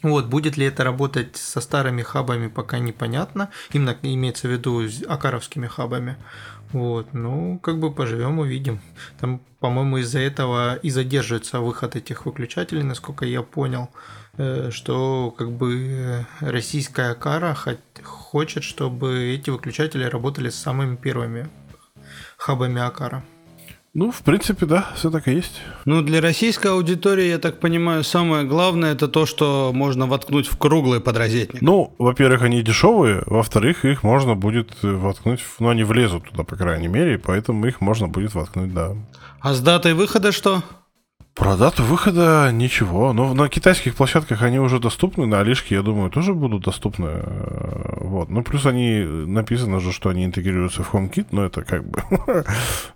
[0.01, 3.49] Вот, будет ли это работать со старыми хабами, пока непонятно.
[3.73, 6.15] Именно имеется в виду акаровскими хабами.
[6.71, 8.79] Вот, ну, как бы поживем, увидим.
[9.19, 13.89] Там, по-моему, из-за этого и задерживается выход этих выключателей, насколько я понял,
[14.37, 17.57] э, что как бы российская кара
[18.03, 21.49] хочет, чтобы эти выключатели работали с самыми первыми
[22.37, 23.23] хабами Акара.
[23.95, 25.61] Ну, в принципе, да, все так и есть.
[25.85, 30.57] Ну, для российской аудитории, я так понимаю, самое главное это то, что можно воткнуть в
[30.57, 31.61] круглый подрозетник.
[31.61, 36.87] Ну, во-первых, они дешевые, во-вторых, их можно будет воткнуть, ну, они влезут туда, по крайней
[36.87, 38.95] мере, поэтому их можно будет воткнуть, да.
[39.41, 40.61] А с датой выхода что?
[41.35, 43.13] Про дату выхода ничего.
[43.13, 47.07] Но на китайских площадках они уже доступны, на Алишке, я думаю, тоже будут доступны.
[47.07, 48.29] Э, вот.
[48.29, 52.03] Ну, плюс они написано же, что они интегрируются в HomeKit, но это как бы...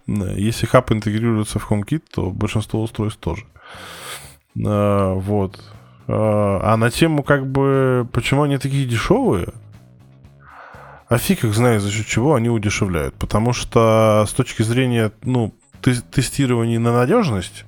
[0.35, 3.45] Если хаб интегрируется в HomeKit, то большинство устройств тоже.
[4.65, 5.63] А, вот.
[6.07, 9.53] А на тему, как бы, почему они такие дешевые,
[11.07, 13.15] а фиг их знает, за счет чего они удешевляют.
[13.15, 17.65] Потому что с точки зрения, ну, тестирования на надежность,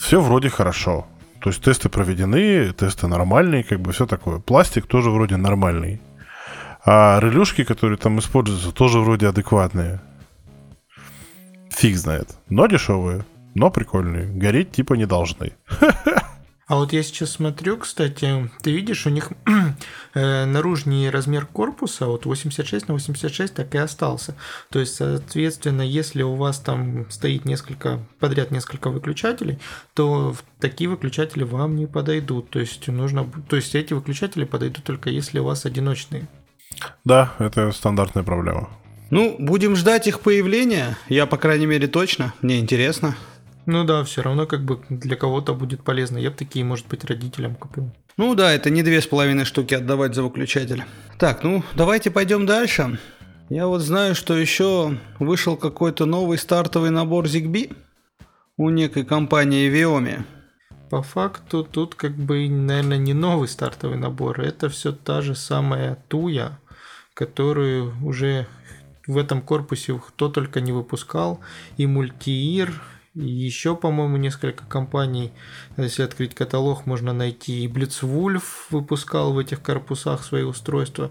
[0.00, 1.06] все вроде хорошо.
[1.40, 4.38] То есть тесты проведены, тесты нормальные, как бы все такое.
[4.38, 6.00] Пластик тоже вроде нормальный.
[6.84, 10.00] А релюшки, которые там используются, тоже вроде адекватные.
[11.70, 12.36] Фиг знает.
[12.48, 13.24] Но дешевые,
[13.54, 14.26] но прикольные.
[14.26, 15.52] Гореть типа не должны.
[16.70, 19.32] А вот я сейчас смотрю, кстати, ты видишь, у них
[20.14, 24.36] э, наружный размер корпуса вот 86 на 86 так и остался.
[24.70, 29.58] То есть, соответственно, если у вас там стоит несколько подряд несколько выключателей,
[29.94, 32.50] то такие выключатели вам не подойдут.
[32.50, 36.28] То есть нужно, то есть эти выключатели подойдут только если у вас одиночные.
[37.04, 38.70] Да, это стандартная проблема.
[39.10, 40.96] Ну, будем ждать их появления.
[41.08, 42.32] Я, по крайней мере, точно.
[42.42, 43.16] Мне интересно.
[43.66, 46.18] Ну да, все равно как бы для кого-то будет полезно.
[46.18, 47.90] Я бы такие, может быть, родителям купил.
[48.16, 50.84] Ну да, это не две с половиной штуки отдавать за выключатель.
[51.18, 52.98] Так, ну давайте пойдем дальше.
[53.48, 57.76] Я вот знаю, что еще вышел какой-то новый стартовый набор ZigBee
[58.56, 60.22] у некой компании Viomi.
[60.88, 64.40] По факту тут как бы, наверное, не новый стартовый набор.
[64.40, 66.58] Это все та же самая Туя,
[67.14, 68.46] которую уже
[69.06, 71.40] в этом корпусе кто только не выпускал.
[71.76, 72.80] И Мультиир,
[73.14, 75.32] еще, по-моему, несколько компаний,
[75.76, 77.64] если открыть каталог, можно найти.
[77.64, 81.10] И Blitzwolf выпускал в этих корпусах свои устройства.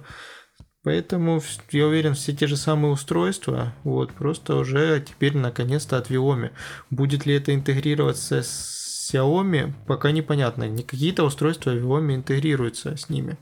[0.84, 1.42] Поэтому
[1.72, 6.52] я уверен, все те же самые устройства, вот, просто уже теперь наконец-то от Viomi.
[6.90, 10.70] Будет ли это интегрироваться с Xiaomi, пока непонятно.
[10.70, 13.38] Не какие-то устройства Viomi интегрируются с ними.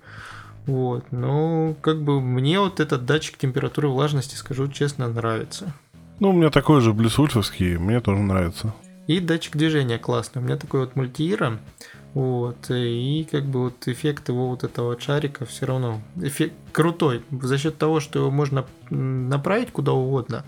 [0.66, 5.74] Вот, но как бы мне вот этот датчик температуры влажности, скажу честно, нравится.
[6.20, 8.74] Ну, у меня такой же блесульфовский, мне тоже нравится.
[9.06, 10.42] И датчик движения классный.
[10.42, 11.60] У меня такой вот мультиира.
[12.14, 17.60] Вот, и как бы вот эффект его вот этого шарика все равно эффект крутой за
[17.60, 20.44] счет того, что его можно направить куда угодно.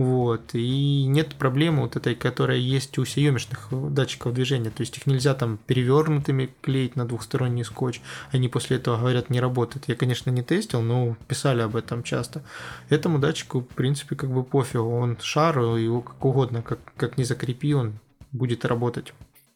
[0.00, 0.54] Вот.
[0.54, 4.70] И нет проблемы вот этой, которая есть у съемочных датчиков движения.
[4.70, 8.00] То есть их нельзя там перевернутыми клеить на двухсторонний скотч.
[8.32, 9.88] Они после этого говорят не работает.
[9.88, 12.42] Я, конечно, не тестил, но писали об этом часто.
[12.88, 14.88] Этому датчику, в принципе, как бы пофигу.
[14.88, 17.98] Он шар, его как угодно, как, как не закрепи, он
[18.32, 19.12] будет работать.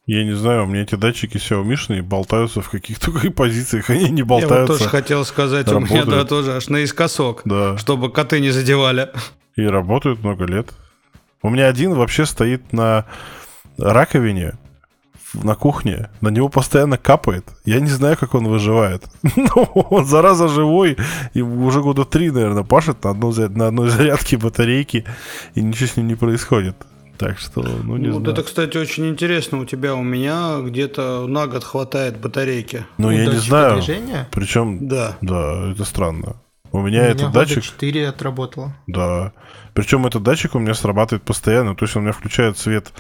[0.07, 4.55] Я не знаю, у меня эти датчики Xiaomi болтаются в каких-то позициях, они не болтаются.
[4.55, 6.05] Я вот тоже хотел сказать, работают.
[6.07, 7.79] у меня да, тоже аж наискосок, да.
[7.79, 9.11] чтобы коты не задевали.
[9.57, 10.73] И работают много лет.
[11.43, 13.07] У меня один вообще стоит на
[13.79, 14.55] раковине
[15.43, 17.45] на кухне, на него постоянно капает.
[17.65, 19.05] Я не знаю, как он выживает.
[19.37, 20.97] Но он, зараза, живой.
[21.33, 25.05] И уже года три, наверное, пашет на, одну, на одной зарядке батарейки,
[25.55, 26.77] и ничего с ним не происходит.
[27.19, 28.33] Так что, ну не ну, знаю.
[28.33, 29.59] Это, кстати, очень интересно.
[29.59, 32.85] У тебя, у меня где-то на год хватает батарейки.
[32.99, 33.77] Ну, я не знаю.
[33.77, 34.29] Движения?
[34.33, 35.17] Причем, да.
[35.21, 36.37] да, это странно.
[36.73, 37.63] У меня, у меня этот датчик...
[37.63, 38.75] 4 отработало.
[38.89, 39.33] Да.
[39.75, 41.77] Причем этот датчик у меня срабатывает постоянно.
[41.77, 42.93] То есть он у меня включает свет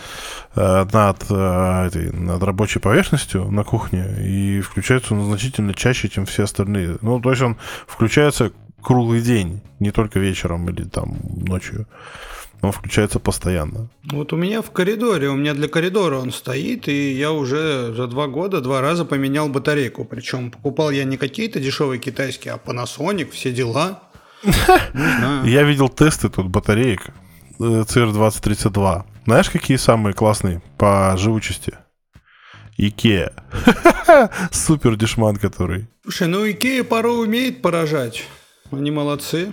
[0.55, 4.07] э, над, э, этой, над рабочей поверхностью на кухне.
[4.21, 6.99] И включается он значительно чаще, чем все остальные.
[7.01, 7.57] Ну, то есть он
[7.89, 11.89] включается круглый день, не только вечером или там ночью
[12.65, 13.89] он включается постоянно.
[14.11, 18.07] Вот у меня в коридоре, у меня для коридора он стоит, и я уже за
[18.07, 20.05] два года два раза поменял батарейку.
[20.05, 24.03] Причем покупал я не какие-то дешевые китайские, а Panasonic, все дела.
[25.45, 27.07] Я видел тесты тут батареек
[27.59, 28.99] CR2032.
[28.99, 31.75] Э, Знаешь, какие самые классные по живучести?
[32.77, 33.33] Икеа.
[34.51, 35.89] Супер дешман который.
[36.03, 38.25] Слушай, ну Икея порой умеет поражать.
[38.71, 39.53] Они молодцы.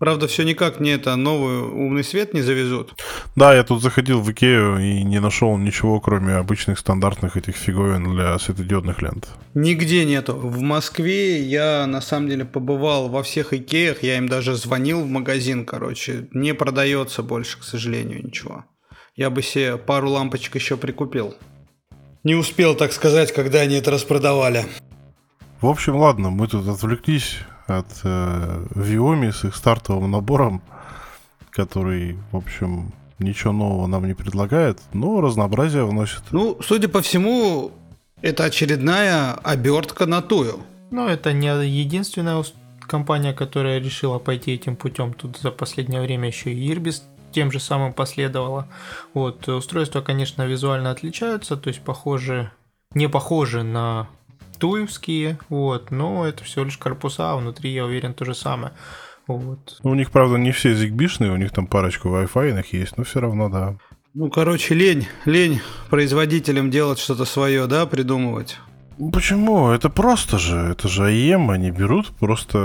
[0.00, 2.94] Правда, все никак не это новый умный свет не завезут.
[3.36, 8.10] Да, я тут заходил в Икею и не нашел ничего, кроме обычных стандартных этих фиговин
[8.14, 9.28] для светодиодных лент.
[9.52, 10.34] Нигде нету.
[10.34, 15.06] В Москве я на самом деле побывал во всех Икеях, я им даже звонил в
[15.06, 16.28] магазин, короче.
[16.32, 18.64] Не продается больше, к сожалению, ничего.
[19.16, 21.34] Я бы себе пару лампочек еще прикупил.
[22.24, 24.64] Не успел, так сказать, когда они это распродавали.
[25.60, 27.36] В общем, ладно, мы тут отвлеклись
[27.78, 30.62] от э, Viomi с их стартовым набором,
[31.50, 36.22] который, в общем, ничего нового нам не предлагает, но разнообразие вносит.
[36.30, 37.72] Ну, судя по всему,
[38.22, 40.60] это очередная обертка на тую.
[40.90, 42.42] Ну, это не единственная
[42.80, 45.12] компания, которая решила пойти этим путем.
[45.12, 47.02] Тут за последнее время еще и Irbis
[47.32, 48.66] тем же самым последовала.
[49.14, 52.50] Вот, устройства, конечно, визуально отличаются, то есть похожи,
[52.94, 54.08] не похожи на
[54.60, 58.72] туевские, вот, но это всего лишь корпуса, а внутри, я уверен, то же самое.
[59.26, 59.78] Вот.
[59.82, 63.20] Ну, у них, правда, не все зигбишные, у них там парочку Wi-Fi есть, но все
[63.20, 63.76] равно, да.
[64.12, 68.58] Ну, короче, лень, лень производителям делать что-то свое, да, придумывать.
[69.12, 69.70] Почему?
[69.70, 70.58] Это просто же.
[70.58, 72.58] Это же AEM, они берут просто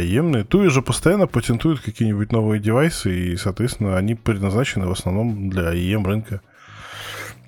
[0.00, 0.44] AEM.
[0.44, 6.04] Туи же постоянно патентуют какие-нибудь новые девайсы, и, соответственно, они предназначены в основном для AEM
[6.04, 6.42] рынка.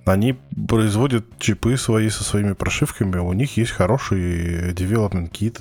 [0.05, 0.37] Они
[0.69, 5.61] производят чипы свои со своими прошивками, у них есть хороший development kit,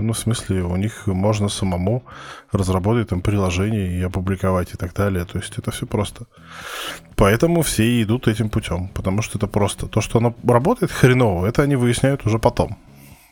[0.00, 2.02] ну, в смысле, у них можно самому
[2.52, 5.24] разработать там приложение и опубликовать и так далее.
[5.24, 6.26] То есть это все просто.
[7.16, 9.86] Поэтому все идут этим путем, потому что это просто.
[9.86, 12.78] То, что оно работает хреново, это они выясняют уже потом.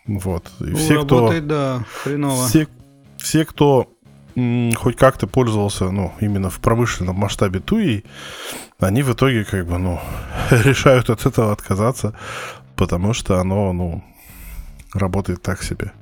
[0.07, 0.51] Вот.
[0.61, 2.49] И ну, все, работает, кто, да, хреново.
[2.49, 2.69] Все,
[3.19, 3.91] все, кто
[4.76, 8.05] хоть как-то пользовался, ну, именно в промышленном масштабе туи,
[8.78, 10.01] они в итоге как бы, ну,
[10.51, 12.14] решают от этого отказаться,
[12.76, 14.05] потому что оно, ну,
[14.93, 15.93] работает так себе.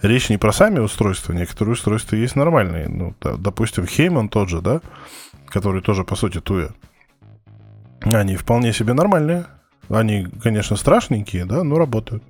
[0.00, 2.88] Речь не про сами устройства, некоторые устройства есть нормальные.
[2.88, 4.80] Ну, да, допустим, Хейман тот же, да,
[5.48, 6.70] который тоже, по сути, туя.
[8.00, 9.46] Они вполне себе нормальные.
[9.88, 12.22] Они, конечно, страшненькие, да, но работают.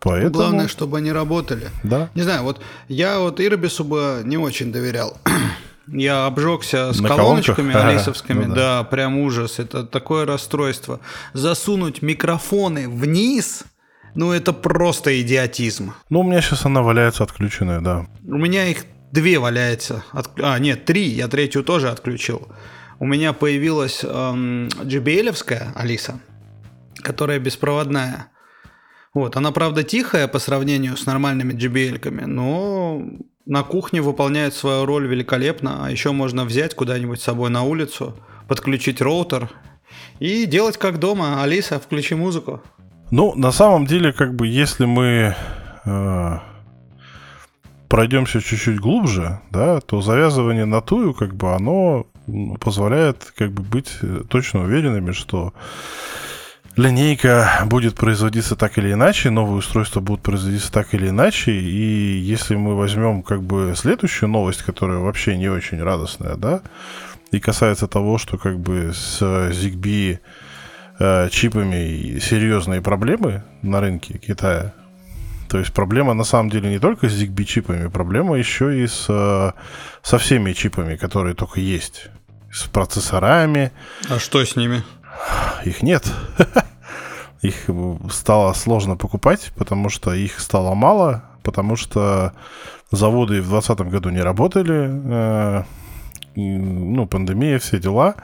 [0.00, 0.32] Поэтому...
[0.34, 1.68] Главное, чтобы они работали.
[1.82, 2.10] Да.
[2.14, 5.16] Не знаю, вот я вот Ирбису бы не очень доверял.
[5.86, 7.84] Я обжегся с На колоночками колонках?
[7.90, 8.78] алисовскими, Ну да.
[8.78, 8.84] да.
[8.84, 9.58] прям ужас.
[9.58, 11.00] Это такое расстройство.
[11.34, 13.64] Засунуть микрофоны вниз,
[14.14, 15.92] ну это просто идиотизм.
[16.08, 18.06] Ну, у меня сейчас она валяется отключенная, да.
[18.26, 20.02] У меня их две валяется.
[20.12, 21.04] От- А, нет, три.
[21.08, 22.48] Я третью тоже отключил.
[22.98, 26.18] У меня появилась эм, JBL-овская Алиса,
[27.02, 28.28] которая беспроводная.
[29.14, 33.00] Вот, она, правда, тихая по сравнению с нормальными JBL-ками, но
[33.46, 35.86] на кухне выполняет свою роль великолепно.
[35.86, 38.16] А еще можно взять куда-нибудь с собой на улицу,
[38.48, 39.50] подключить роутер
[40.18, 41.42] и делать как дома.
[41.42, 42.60] Алиса, включи музыку.
[43.12, 45.36] Ну, на самом деле, как бы, если мы
[45.84, 46.38] э,
[47.88, 52.06] пройдемся чуть-чуть глубже, да, то завязывание на тую, как бы, оно
[52.60, 55.52] позволяет, как бы, быть э, точно уверенными, что
[56.76, 62.56] линейка будет производиться так или иначе, новые устройства будут производиться так или иначе, и если
[62.56, 66.62] мы возьмем, как бы, следующую новость, которая вообще не очень радостная, да,
[67.30, 70.18] и касается того, что, как бы, с ZigBee
[70.98, 74.72] э, чипами серьезные проблемы на рынке Китая.
[75.48, 79.06] То есть проблема на самом деле не только с ZigBee чипами, проблема еще и с,
[79.08, 79.52] э,
[80.02, 82.08] со всеми чипами, которые только есть.
[82.52, 83.72] С процессорами.
[84.08, 84.84] А что с ними?
[85.64, 86.10] Их нет.
[87.42, 92.32] Их э, стало сложно покупать, потому что их стало мало, потому что
[92.90, 95.62] заводы в 2020 году не работали, э,
[96.36, 98.14] ну, пандемия, все дела.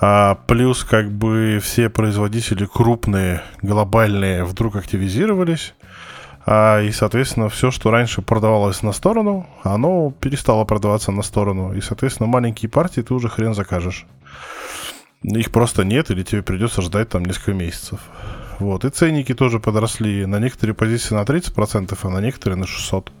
[0.00, 5.74] А плюс как бы все производители крупные, глобальные вдруг активизировались.
[6.44, 11.72] А, и, соответственно, все, что раньше продавалось на сторону, оно перестало продаваться на сторону.
[11.72, 14.06] И, соответственно, маленькие партии ты уже хрен закажешь.
[15.22, 18.00] Их просто нет, или тебе придется ждать там несколько месяцев.
[18.58, 18.84] Вот.
[18.84, 20.26] И ценники тоже подросли.
[20.26, 23.12] На некоторые позиции на 30%, а на некоторые на 600%.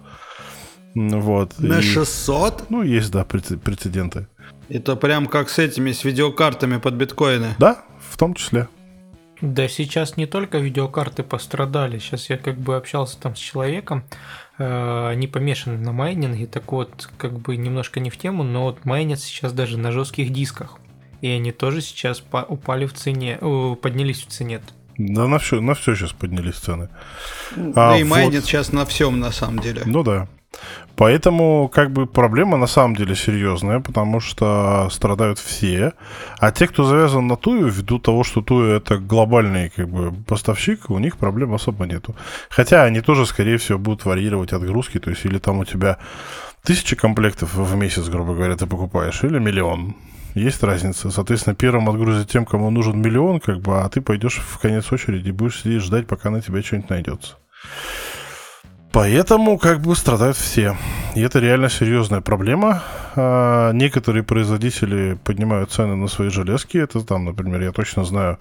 [0.94, 1.58] М, Вот.
[1.58, 2.70] На И- 600?
[2.70, 4.26] Ну, есть, да, прецеденты.
[4.68, 7.54] Это прям как с этими, с видеокартами под биткоины.
[7.58, 8.68] Да, в том числе.
[9.40, 11.98] Да сейчас не только видеокарты пострадали.
[11.98, 14.04] Сейчас я как бы общался там с человеком,
[14.58, 18.84] э, они помешаны на майнинге, так вот, как бы немножко не в тему, но вот
[18.84, 20.78] майнят сейчас даже на жестких дисках.
[21.22, 24.60] И они тоже сейчас по- упали в цене, о, поднялись в цене.
[24.98, 26.88] Да, на все, на все сейчас поднялись цены.
[27.56, 28.10] да А, и вот.
[28.10, 29.82] майнит сейчас на всем на самом деле.
[29.86, 30.28] Ну да.
[30.96, 35.94] Поэтому, как бы, проблема на самом деле серьезная, потому что страдают все.
[36.38, 40.90] А те, кто завязан на Тую, ввиду того, что Туя это глобальный, как бы, поставщик,
[40.90, 42.14] у них проблем особо нету.
[42.50, 45.96] Хотя они тоже, скорее всего, будут варьировать отгрузки, то есть, или там у тебя
[46.62, 49.96] тысяча комплектов в месяц, грубо говоря, ты покупаешь, или миллион.
[50.34, 51.10] Есть разница.
[51.10, 55.28] Соответственно, первым отгрузят тем, кому нужен миллион, как бы, а ты пойдешь в конец очереди
[55.28, 57.36] и будешь сидеть ждать, пока на тебя что-нибудь найдется.
[58.92, 60.76] Поэтому как бы страдают все.
[61.14, 62.82] И это реально серьезная проблема.
[63.16, 66.76] А, некоторые производители поднимают цены на свои железки.
[66.76, 68.38] Это там, например, я точно знаю,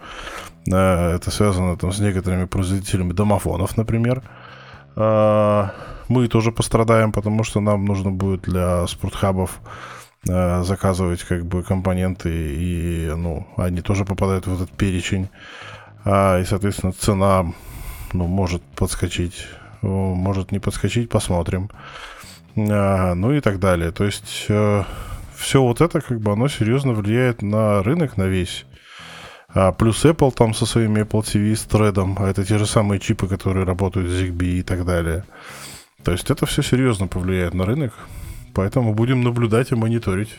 [0.71, 4.23] а, это связано там с некоторыми производителями домофонов, например.
[4.97, 5.73] А,
[6.09, 9.61] мы тоже пострадаем, потому что нам нужно будет для спортхабов
[10.23, 15.29] заказывать как бы компоненты, и ну, они тоже попадают в этот перечень.
[16.05, 17.53] А, и, соответственно, цена
[18.13, 19.47] ну, может подскочить
[19.81, 21.69] о, может не подскочить, посмотрим.
[22.55, 23.91] А, ну и так далее.
[23.91, 24.47] То есть
[25.35, 28.65] все вот это, как бы, оно серьезно влияет на рынок, на весь.
[29.49, 32.99] А, плюс Apple там со своими Apple TV с тредом, а это те же самые
[32.99, 35.25] чипы, которые работают с ZigBee и так далее.
[36.03, 37.93] То есть это все серьезно повлияет на рынок,
[38.53, 40.35] поэтому будем наблюдать и мониторить.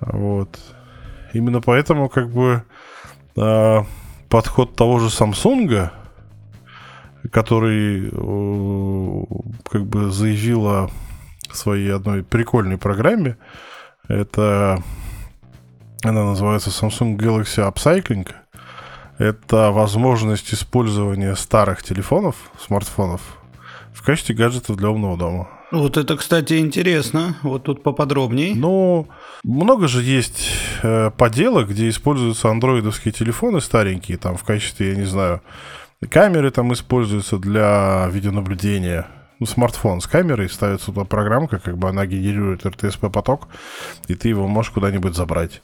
[0.00, 0.58] Вот.
[1.32, 2.64] именно поэтому как бы
[3.36, 3.78] э,
[4.28, 5.90] подход того же Samsung,
[7.30, 9.24] который э,
[9.70, 10.90] как бы заявил о
[11.52, 13.36] своей одной прикольной программе,
[14.08, 14.82] это
[16.02, 18.28] она называется Samsung Galaxy Upcycling.
[19.18, 23.20] Это возможность использования старых телефонов, смартфонов,
[23.92, 25.48] в качестве гаджетов для умного дома.
[25.72, 27.34] Вот это, кстати, интересно.
[27.42, 28.54] Вот тут поподробнее.
[28.54, 29.08] Ну,
[29.42, 30.50] много же есть
[30.82, 35.40] э, поделок, где используются андроидовские телефоны старенькие, там в качестве, я не знаю,
[36.10, 39.06] камеры там используются для видеонаблюдения.
[39.38, 43.48] Ну, смартфон с камерой, ставится туда программка, как бы она генерирует RTSP-поток,
[44.08, 45.62] и ты его можешь куда-нибудь забрать.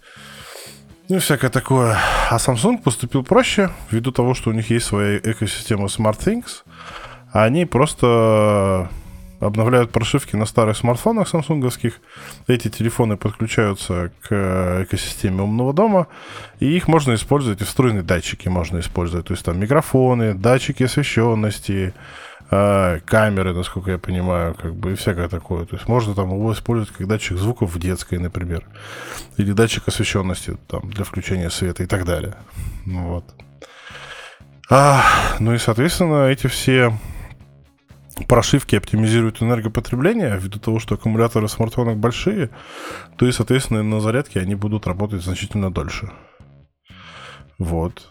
[1.10, 1.98] Ну, всякое такое.
[2.30, 6.64] А Samsung поступил проще, ввиду того, что у них есть своя экосистема SmartThings.
[7.30, 8.90] Они просто
[9.40, 12.00] обновляют прошивки на старых смартфонах самсунговских.
[12.46, 16.08] Эти телефоны подключаются к экосистеме умного дома,
[16.60, 19.26] и их можно использовать, и встроенные датчики можно использовать.
[19.26, 21.94] То есть там микрофоны, датчики освещенности,
[22.50, 25.66] э, камеры, насколько я понимаю, как бы и всякое такое.
[25.66, 28.64] То есть можно там его использовать как датчик звуков в детской, например,
[29.36, 32.34] или датчик освещенности там, для включения света и так далее.
[32.86, 33.24] Ну, вот.
[34.70, 35.02] А,
[35.38, 36.92] ну и, соответственно, эти все
[38.26, 42.50] прошивки оптимизируют энергопотребление, ввиду того, что аккумуляторы в смартфонах большие,
[43.16, 46.10] то и, соответственно, на зарядке они будут работать значительно дольше.
[47.58, 48.08] Вот.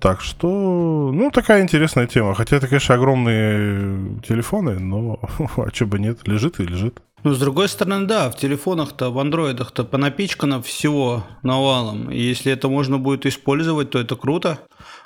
[0.00, 2.34] Так что, ну, такая интересная тема.
[2.34, 5.18] Хотя это, конечно, огромные телефоны, но
[5.56, 7.00] а что бы нет, лежит и лежит.
[7.24, 12.12] Ну, с другой стороны, да, в телефонах-то, в андроидах-то понапичкано всего навалом.
[12.12, 14.60] И если это можно будет использовать, то это круто.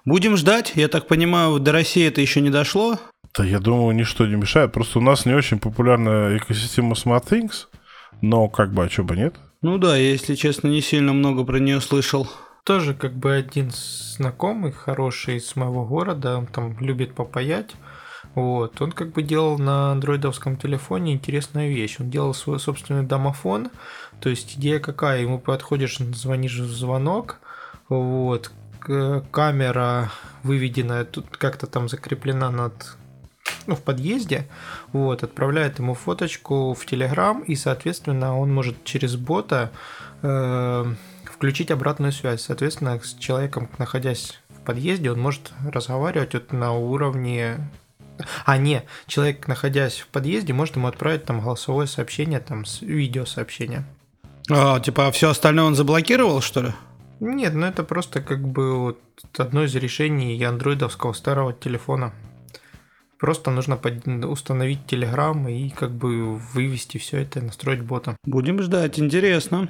[0.04, 0.72] Будем ждать.
[0.74, 2.98] Я так понимаю, до России это еще не дошло.
[3.36, 4.72] Да, я думаю, ничто не мешает.
[4.72, 7.66] Просто у нас не очень популярна экосистема SmartThings,
[8.20, 9.36] но как бы, а что бы нет?
[9.62, 12.28] Ну да, я, если честно, не сильно много про нее слышал.
[12.64, 17.70] Тоже как бы один знакомый, хороший из моего города, он там любит попаять.
[18.34, 21.96] Вот, он как бы делал на андроидовском телефоне интересную вещь.
[22.00, 23.70] Он делал свой собственный домофон.
[24.20, 25.22] То есть идея какая?
[25.22, 27.40] Ему подходишь, звонишь в звонок,
[27.88, 30.10] вот, камера
[30.42, 32.96] выведенная, тут как-то там закреплена над
[33.66, 34.46] ну, в подъезде,
[34.92, 39.70] вот, отправляет ему фоточку в Телеграм, и, соответственно, он может через бота
[40.22, 42.42] э, включить обратную связь.
[42.42, 47.58] Соответственно, с человеком, находясь в подъезде, он может разговаривать вот на уровне
[48.44, 53.84] а, не, человек, находясь в подъезде, может ему отправить там голосовое сообщение, там, с видеосообщение.
[54.50, 56.72] А, типа, а все остальное он заблокировал, что ли?
[57.20, 59.00] Нет, ну это просто как бы вот
[59.38, 62.12] одно из решений андроидовского старого телефона.
[63.22, 64.04] Просто нужно под...
[64.24, 68.16] установить Telegram и как бы вывести все это и настроить бота.
[68.24, 69.68] Будем ждать, интересно.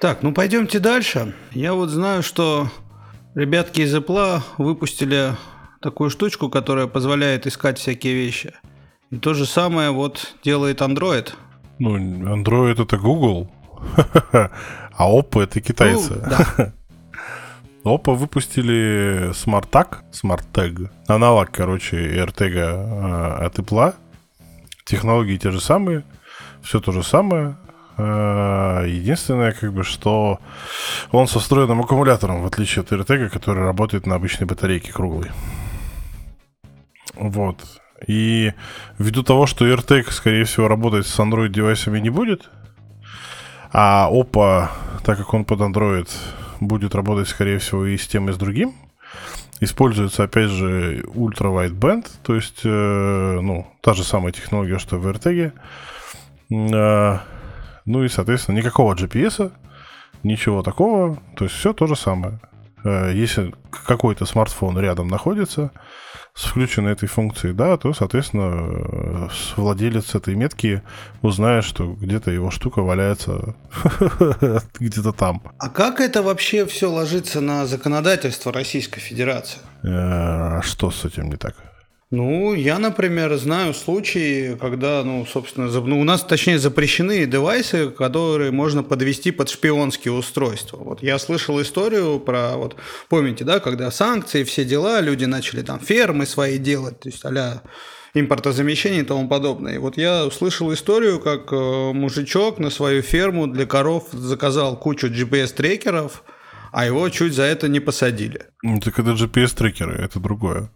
[0.00, 1.36] Так, ну пойдемте дальше.
[1.52, 2.72] Я вот знаю, что
[3.36, 5.36] ребятки из Apple выпустили
[5.80, 8.54] такую штучку, которая позволяет искать всякие вещи.
[9.12, 11.34] И то же самое вот делает Android.
[11.78, 13.48] Ну, Android это Google,
[14.32, 16.14] а Oppo это китайцы.
[16.14, 16.72] Ну, да.
[17.84, 23.94] Oppo выпустили Smart Tag, Smart Tag, аналог, короче, AirTag э, от Apple.
[24.84, 26.04] Технологии те же самые,
[26.62, 27.56] все то же самое.
[27.98, 30.38] Э, единственное, как бы, что
[31.10, 35.32] он со встроенным аккумулятором, в отличие от AirTag, который работает на обычной батарейке круглой.
[37.14, 37.64] Вот.
[38.06, 38.52] И
[38.96, 42.48] ввиду того, что AirTag, скорее всего, работать с Android-девайсами не будет,
[43.72, 44.68] а Oppo,
[45.02, 46.08] так как он под Android
[46.68, 48.74] будет работать, скорее всего, и с тем, и с другим.
[49.60, 55.52] Используется, опять же, ультра-wideband, то есть, э, ну, та же самая технология, что в RTG.
[56.50, 57.18] Э,
[57.84, 59.52] ну и, соответственно, никакого GPS,
[60.22, 62.40] ничего такого, то есть все то же самое.
[62.84, 65.70] Э, если какой-то смартфон рядом находится,
[66.34, 70.82] с включенной этой функцией, да, то, соответственно, владелец этой метки
[71.20, 73.54] узнает, что где-то его штука валяется
[74.80, 75.42] где-то там.
[75.58, 79.58] А как это вообще все ложится на законодательство Российской Федерации?
[79.82, 81.54] Э, что с этим не так?
[82.12, 88.50] Ну, я, например, знаю случаи, когда, ну, собственно, ну, у нас, точнее, запрещены девайсы, которые
[88.50, 90.76] можно подвести под шпионские устройства.
[90.76, 92.76] Вот я слышал историю про, вот,
[93.08, 97.62] помните, да, когда санкции, все дела, люди начали там фермы свои делать, то есть а
[98.12, 99.76] импортозамещение и тому подобное.
[99.76, 105.06] И вот я услышал историю, как э, мужичок на свою ферму для коров заказал кучу
[105.06, 106.24] GPS-трекеров,
[106.72, 108.48] а его чуть за это не посадили.
[108.62, 110.70] Ну, так это GPS-трекеры, это другое.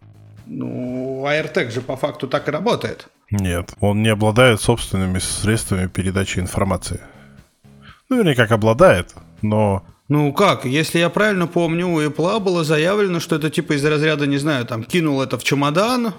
[0.47, 3.09] Ну, AirTag же по факту так и работает.
[3.31, 7.01] Нет, он не обладает собственными средствами передачи информации.
[8.09, 9.85] Ну, вернее, как обладает, но...
[10.09, 14.28] Ну как, если я правильно помню, у Apple было заявлено, что это типа из разряда,
[14.28, 16.14] не знаю, там, кинул это в чемодан,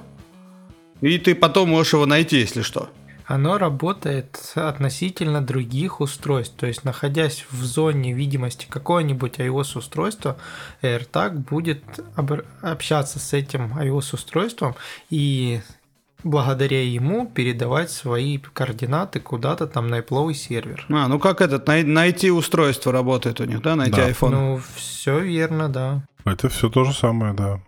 [0.99, 2.89] и ты потом можешь его найти, если что.
[3.27, 6.55] Оно работает относительно других устройств.
[6.57, 10.37] То есть, находясь в зоне видимости какого-нибудь iOS-устройства,
[10.81, 11.83] AirTag будет
[12.61, 14.75] общаться с этим iOS-устройством
[15.09, 15.61] и
[16.23, 20.85] благодаря ему передавать свои координаты куда-то там на Apple сервер.
[20.89, 24.09] А, ну как этот, най- найти устройство работает у них, да, найти да.
[24.09, 24.29] iPhone?
[24.29, 26.03] Ну, все верно, да.
[26.25, 27.59] Это все то же самое, да.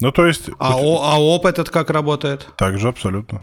[0.00, 0.50] Ну, то есть...
[0.58, 2.48] А, о, а ОП этот как работает?
[2.56, 3.42] Так же абсолютно.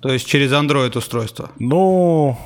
[0.00, 1.50] То есть через Android устройство?
[1.58, 2.38] Ну,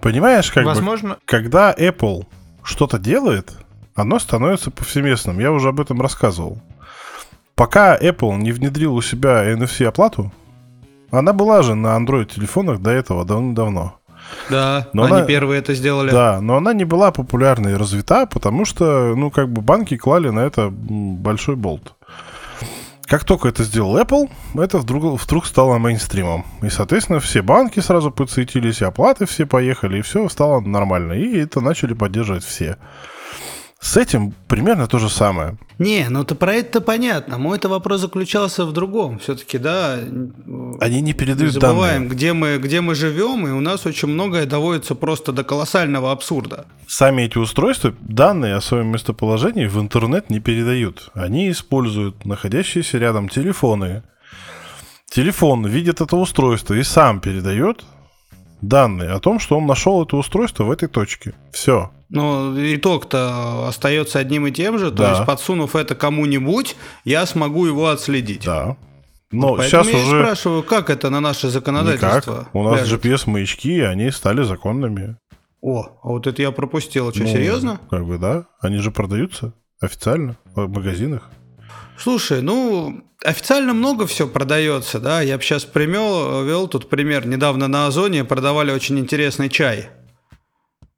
[0.00, 1.10] понимаешь, как Возможно...
[1.10, 2.26] бы, когда Apple
[2.62, 3.52] что-то делает,
[3.94, 5.38] оно становится повсеместным.
[5.38, 6.58] Я уже об этом рассказывал.
[7.54, 10.32] Пока Apple не внедрил у себя NFC-оплату,
[11.10, 13.96] она была же на Android-телефонах до этого давно-давно.
[14.48, 16.10] Да, но они она, первые это сделали.
[16.10, 20.30] Да, но она не была популярна и развита, потому что, ну, как бы банки клали
[20.30, 21.94] на это большой болт.
[23.10, 26.46] Как только это сделал Apple, это вдруг, вдруг стало мейнстримом.
[26.62, 31.14] И, соответственно, все банки сразу подсветились, и оплаты все поехали, и все стало нормально.
[31.14, 32.76] И это начали поддерживать все.
[33.80, 35.56] С этим примерно то же самое.
[35.78, 37.38] Не, ну то про это понятно.
[37.38, 39.18] Мой-то вопрос заключался в другом.
[39.18, 39.98] Все-таки, да.
[40.80, 42.10] Они не передают не забываем, данные.
[42.10, 46.66] где мы, где мы живем, и у нас очень многое доводится просто до колоссального абсурда.
[46.86, 51.10] Сами эти устройства данные о своем местоположении в интернет не передают.
[51.14, 54.02] Они используют находящиеся рядом телефоны.
[55.10, 57.84] Телефон видит это устройство и сам передает
[58.60, 61.34] данные о том, что он нашел это устройство в этой точке.
[61.52, 61.90] Все.
[62.08, 64.90] Но итог-то остается одним и тем же.
[64.90, 65.04] Да.
[65.04, 68.44] То есть, подсунув это кому-нибудь, я смогу его отследить.
[68.44, 68.76] Да.
[69.30, 70.22] Но вот сейчас я уже...
[70.22, 72.32] спрашиваю, как это на наше законодательство?
[72.32, 72.54] Никак.
[72.54, 75.16] У нас GPS-маячки, они стали законными.
[75.60, 77.12] О, а вот это я пропустил.
[77.12, 77.80] Что, ну, серьезно?
[77.90, 78.46] Как бы, да.
[78.60, 81.30] Они же продаются официально в магазинах.
[82.00, 85.20] Слушай, ну, официально много все продается, да.
[85.20, 87.26] Я бы сейчас примел, вел тут пример.
[87.26, 89.90] Недавно на Озоне продавали очень интересный чай.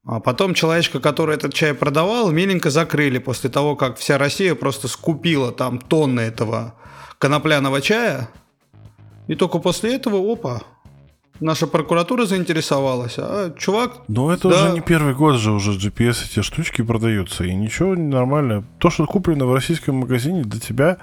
[0.05, 4.87] А потом человечка, который этот чай продавал, миленько закрыли после того, как вся Россия просто
[4.87, 6.75] скупила там тонны этого
[7.17, 8.29] конопляного чая.
[9.27, 10.63] И только после этого, опа,
[11.39, 14.01] наша прокуратура заинтересовалась, а чувак...
[14.07, 14.55] Ну, это да.
[14.55, 18.63] уже не первый год же уже GPS эти штучки продаются, и ничего нормально.
[18.79, 20.97] То, что куплено в российском магазине, для тебя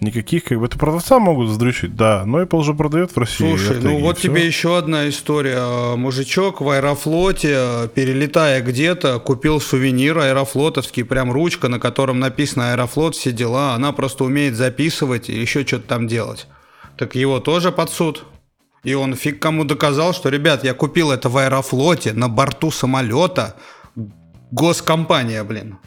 [0.00, 3.48] никаких, как бы, это продавца могут сдрючить, да, но Apple же продает в России.
[3.48, 4.28] Слушай, ну вот все.
[4.28, 5.96] тебе еще одна история.
[5.96, 13.32] Мужичок в Аэрофлоте, перелетая где-то, купил сувенир аэрофлотовский, прям ручка, на котором написано Аэрофлот, все
[13.32, 16.46] дела, она просто умеет записывать и еще что-то там делать.
[16.96, 18.24] Так его тоже под суд.
[18.84, 23.54] И он фиг кому доказал, что, ребят, я купил это в Аэрофлоте на борту самолета.
[24.50, 25.78] Госкомпания, блин.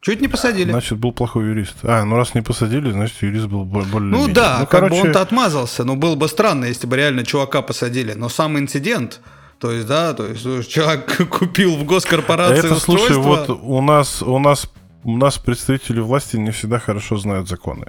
[0.00, 0.70] Чуть не посадили.
[0.70, 1.76] Значит, был плохой юрист.
[1.82, 4.94] А, ну раз не посадили, значит, юрист был более Ну да, ну, как короче...
[4.94, 5.84] бы он-то отмазался.
[5.84, 8.12] Но было бы странно, если бы реально чувака посадили.
[8.12, 9.20] Но сам инцидент,
[9.58, 13.14] то есть, да, то есть человек купил в госкорпорации Это, устройство.
[13.14, 14.70] слушай, вот у нас, у нас,
[15.04, 17.86] у нас представители власти не всегда хорошо знают законы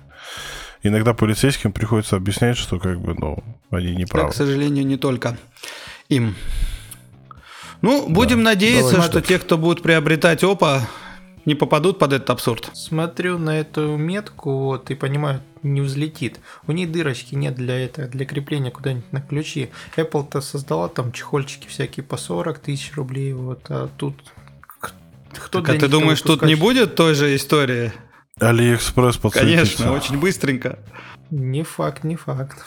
[0.88, 4.28] иногда полицейским приходится объяснять, что как бы, ну, они не правы.
[4.28, 5.38] Да, к сожалению, не только
[6.10, 6.36] им.
[7.82, 8.52] Ну, будем да.
[8.52, 10.88] надеяться, Давай, что те, кто будет приобретать ОПА,
[11.46, 12.70] не попадут под этот абсурд.
[12.74, 16.40] Смотрю на эту метку, вот, и понимаю, не взлетит.
[16.68, 19.70] У нее дырочки нет для этого, для крепления куда-нибудь на ключи.
[19.96, 24.16] Apple-то создала там чехольчики всякие по 40 тысяч рублей, вот, а тут
[25.38, 27.92] кто так, а ты думаешь, тут не будет той же истории?
[28.40, 29.78] Алиэкспресс подсветится.
[29.78, 30.80] Конечно, очень быстренько.
[31.32, 32.66] Не факт, не факт.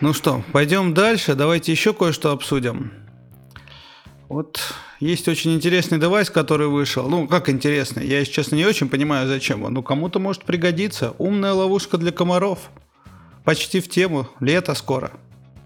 [0.00, 1.34] Ну что, пойдем дальше.
[1.34, 2.92] Давайте еще кое-что обсудим.
[4.28, 4.60] Вот
[5.00, 7.08] есть очень интересный девайс, который вышел.
[7.08, 8.06] Ну, как интересный?
[8.06, 9.74] Я, если честно, не очень понимаю, зачем он.
[9.74, 11.14] Ну, кому-то может пригодиться.
[11.18, 12.70] Умная ловушка для комаров.
[13.42, 14.28] Почти в тему.
[14.38, 15.10] Лето скоро.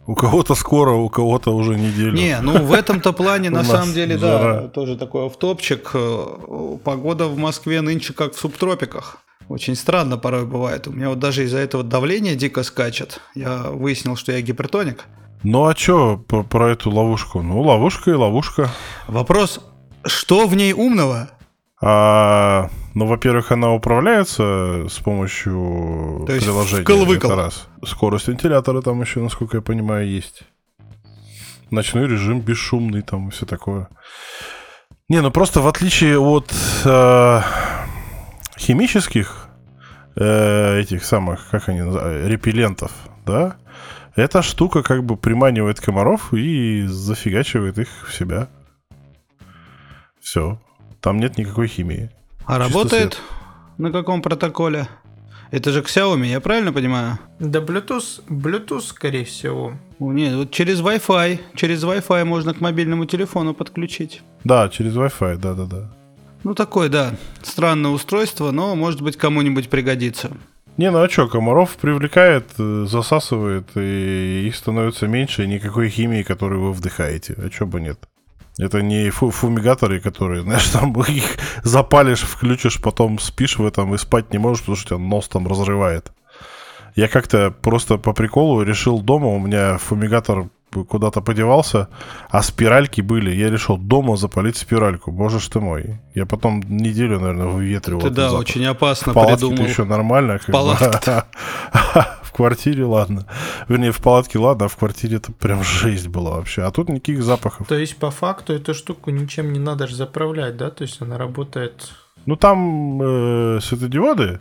[0.09, 2.13] У кого-то скоро, у кого-то уже неделю.
[2.13, 5.91] Не, ну в этом-то плане на самом деле, да, тоже такой автопчик.
[5.93, 9.19] Э, погода в Москве нынче как в субтропиках.
[9.51, 10.89] Очень странно порой бывает.
[10.89, 13.21] У меня вот даже из-за этого давление дико скачет.
[13.35, 15.05] Я выяснил, что я гипертоник.
[15.43, 17.43] Ну а что про, про эту ловушку?
[17.43, 18.71] Ну, ловушка и ловушка.
[19.09, 19.61] Вопрос,
[20.07, 21.29] что в ней умного?
[21.81, 26.85] А, ну, во-первых, она управляется с помощью То приложения.
[26.85, 27.35] Вкл-выкл.
[27.35, 27.69] раз.
[27.85, 30.43] Скорость вентилятора там еще, насколько я понимаю, есть.
[31.71, 33.89] Ночной режим бесшумный там и все такое.
[35.09, 36.53] Не, ну просто в отличие от
[36.85, 37.41] э,
[38.59, 39.49] химических
[40.17, 42.91] э, этих самых, как они называют, репеллентов,
[43.25, 43.57] да,
[44.17, 48.49] Эта штука как бы приманивает комаров и зафигачивает их в себя.
[50.21, 50.59] Все.
[51.01, 52.11] Там нет никакой химии.
[52.45, 53.23] А Чисто работает свет.
[53.79, 54.89] на каком протоколе?
[55.51, 57.19] Это же Xiaomi, я правильно понимаю?
[57.39, 59.73] Да, Bluetooth, Bluetooth, скорее всего.
[59.99, 61.41] О, Нет, вот через Wi-Fi.
[61.55, 64.23] Через Wi-Fi можно к мобильному телефону подключить.
[64.45, 65.91] Да, через Wi-Fi, да-да-да.
[66.45, 70.31] Ну, такое, да, странное устройство, но, может быть, кому-нибудь пригодится.
[70.77, 76.23] Не, ну а что, комаров привлекает, э, засасывает, и их становится меньше, и никакой химии,
[76.23, 77.35] которую вы вдыхаете.
[77.39, 77.99] А чё бы нет?
[78.59, 83.99] Это не фу- фумигаторы, которые, знаешь, там их запалишь, включишь, потом спишь в этом и
[83.99, 86.13] спать не можешь, потому что тебя нос там разрывает.
[86.97, 90.49] Я как-то просто по приколу решил дома, у меня фумигатор
[90.89, 91.89] куда-то подевался,
[92.29, 93.31] а спиральки были.
[93.35, 95.11] Я решил дома запалить спиральку.
[95.13, 96.01] Боже ж ты мой.
[96.15, 98.03] Я потом неделю, наверное, выветривал.
[98.03, 98.41] Ты, да, запах.
[98.41, 99.67] очень опасно В палатке придумал.
[99.71, 100.39] еще нормально.
[100.39, 101.25] как бы.
[102.29, 103.25] В квартире ладно.
[103.69, 106.63] Вернее, в палатке ладно, а в квартире это прям жесть была вообще.
[106.63, 107.67] А тут никаких запахов.
[107.67, 110.71] То есть, по факту, эту штуку ничем не надо же заправлять, да?
[110.71, 111.91] То есть, она работает...
[112.27, 114.41] Ну, там э, светодиоды,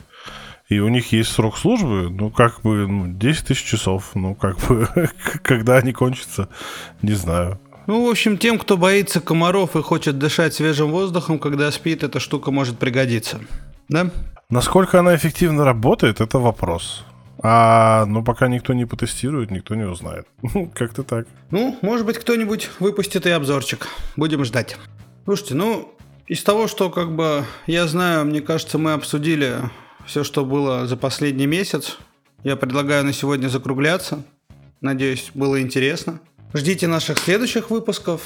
[0.67, 4.11] и у них есть срок службы, ну, как бы, ну, 10 тысяч часов.
[4.15, 4.89] Ну, как бы,
[5.41, 6.49] когда они кончатся,
[7.01, 7.57] не знаю.
[7.85, 12.19] Ну, в общем, тем, кто боится комаров и хочет дышать свежим воздухом, когда спит, эта
[12.19, 13.39] штука может пригодиться.
[13.87, 14.11] Да?
[14.49, 17.05] Насколько она эффективно работает, это вопрос.
[17.39, 20.27] А, ну, пока никто не потестирует, никто не узнает.
[20.73, 21.27] Как-то так.
[21.51, 23.87] Ну, может быть, кто-нибудь выпустит и обзорчик.
[24.15, 24.77] Будем ждать.
[25.25, 25.93] Слушайте, ну,
[26.27, 29.57] из того, что как бы я знаю, мне кажется, мы обсудили
[30.05, 31.97] все, что было за последний месяц.
[32.43, 34.23] Я предлагаю на сегодня закругляться.
[34.81, 36.19] Надеюсь, было интересно.
[36.53, 38.21] Ждите наших следующих выпусков.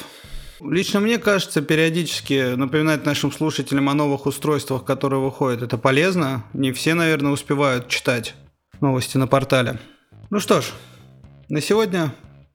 [0.61, 6.43] Лично мне кажется, периодически напоминать нашим слушателям о новых устройствах, которые выходят, это полезно.
[6.53, 8.35] Не все, наверное, успевают читать
[8.81, 9.79] новости на портале.
[10.29, 10.65] Ну что ж,
[11.49, 12.13] на сегодня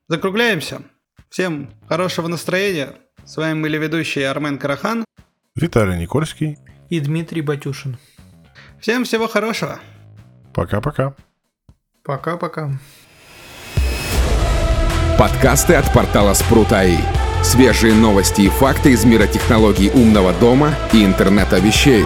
[0.08, 0.82] закругляемся.
[1.30, 2.94] Всем хорошего настроения.
[3.24, 5.04] С вами были ведущие Армен Карахан.
[5.54, 6.58] Виталий Никольский.
[6.88, 7.98] И Дмитрий Батюшин.
[8.80, 9.80] Всем всего хорошего.
[10.54, 11.14] Пока-пока.
[12.04, 12.70] Пока-пока.
[15.18, 16.98] Подкасты от портала Спрут.АИ.
[17.42, 22.04] Свежие новости и факты из мира технологий умного дома и интернета вещей.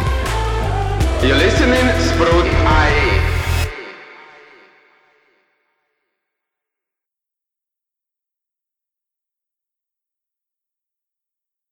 [1.23, 1.80] You're listening,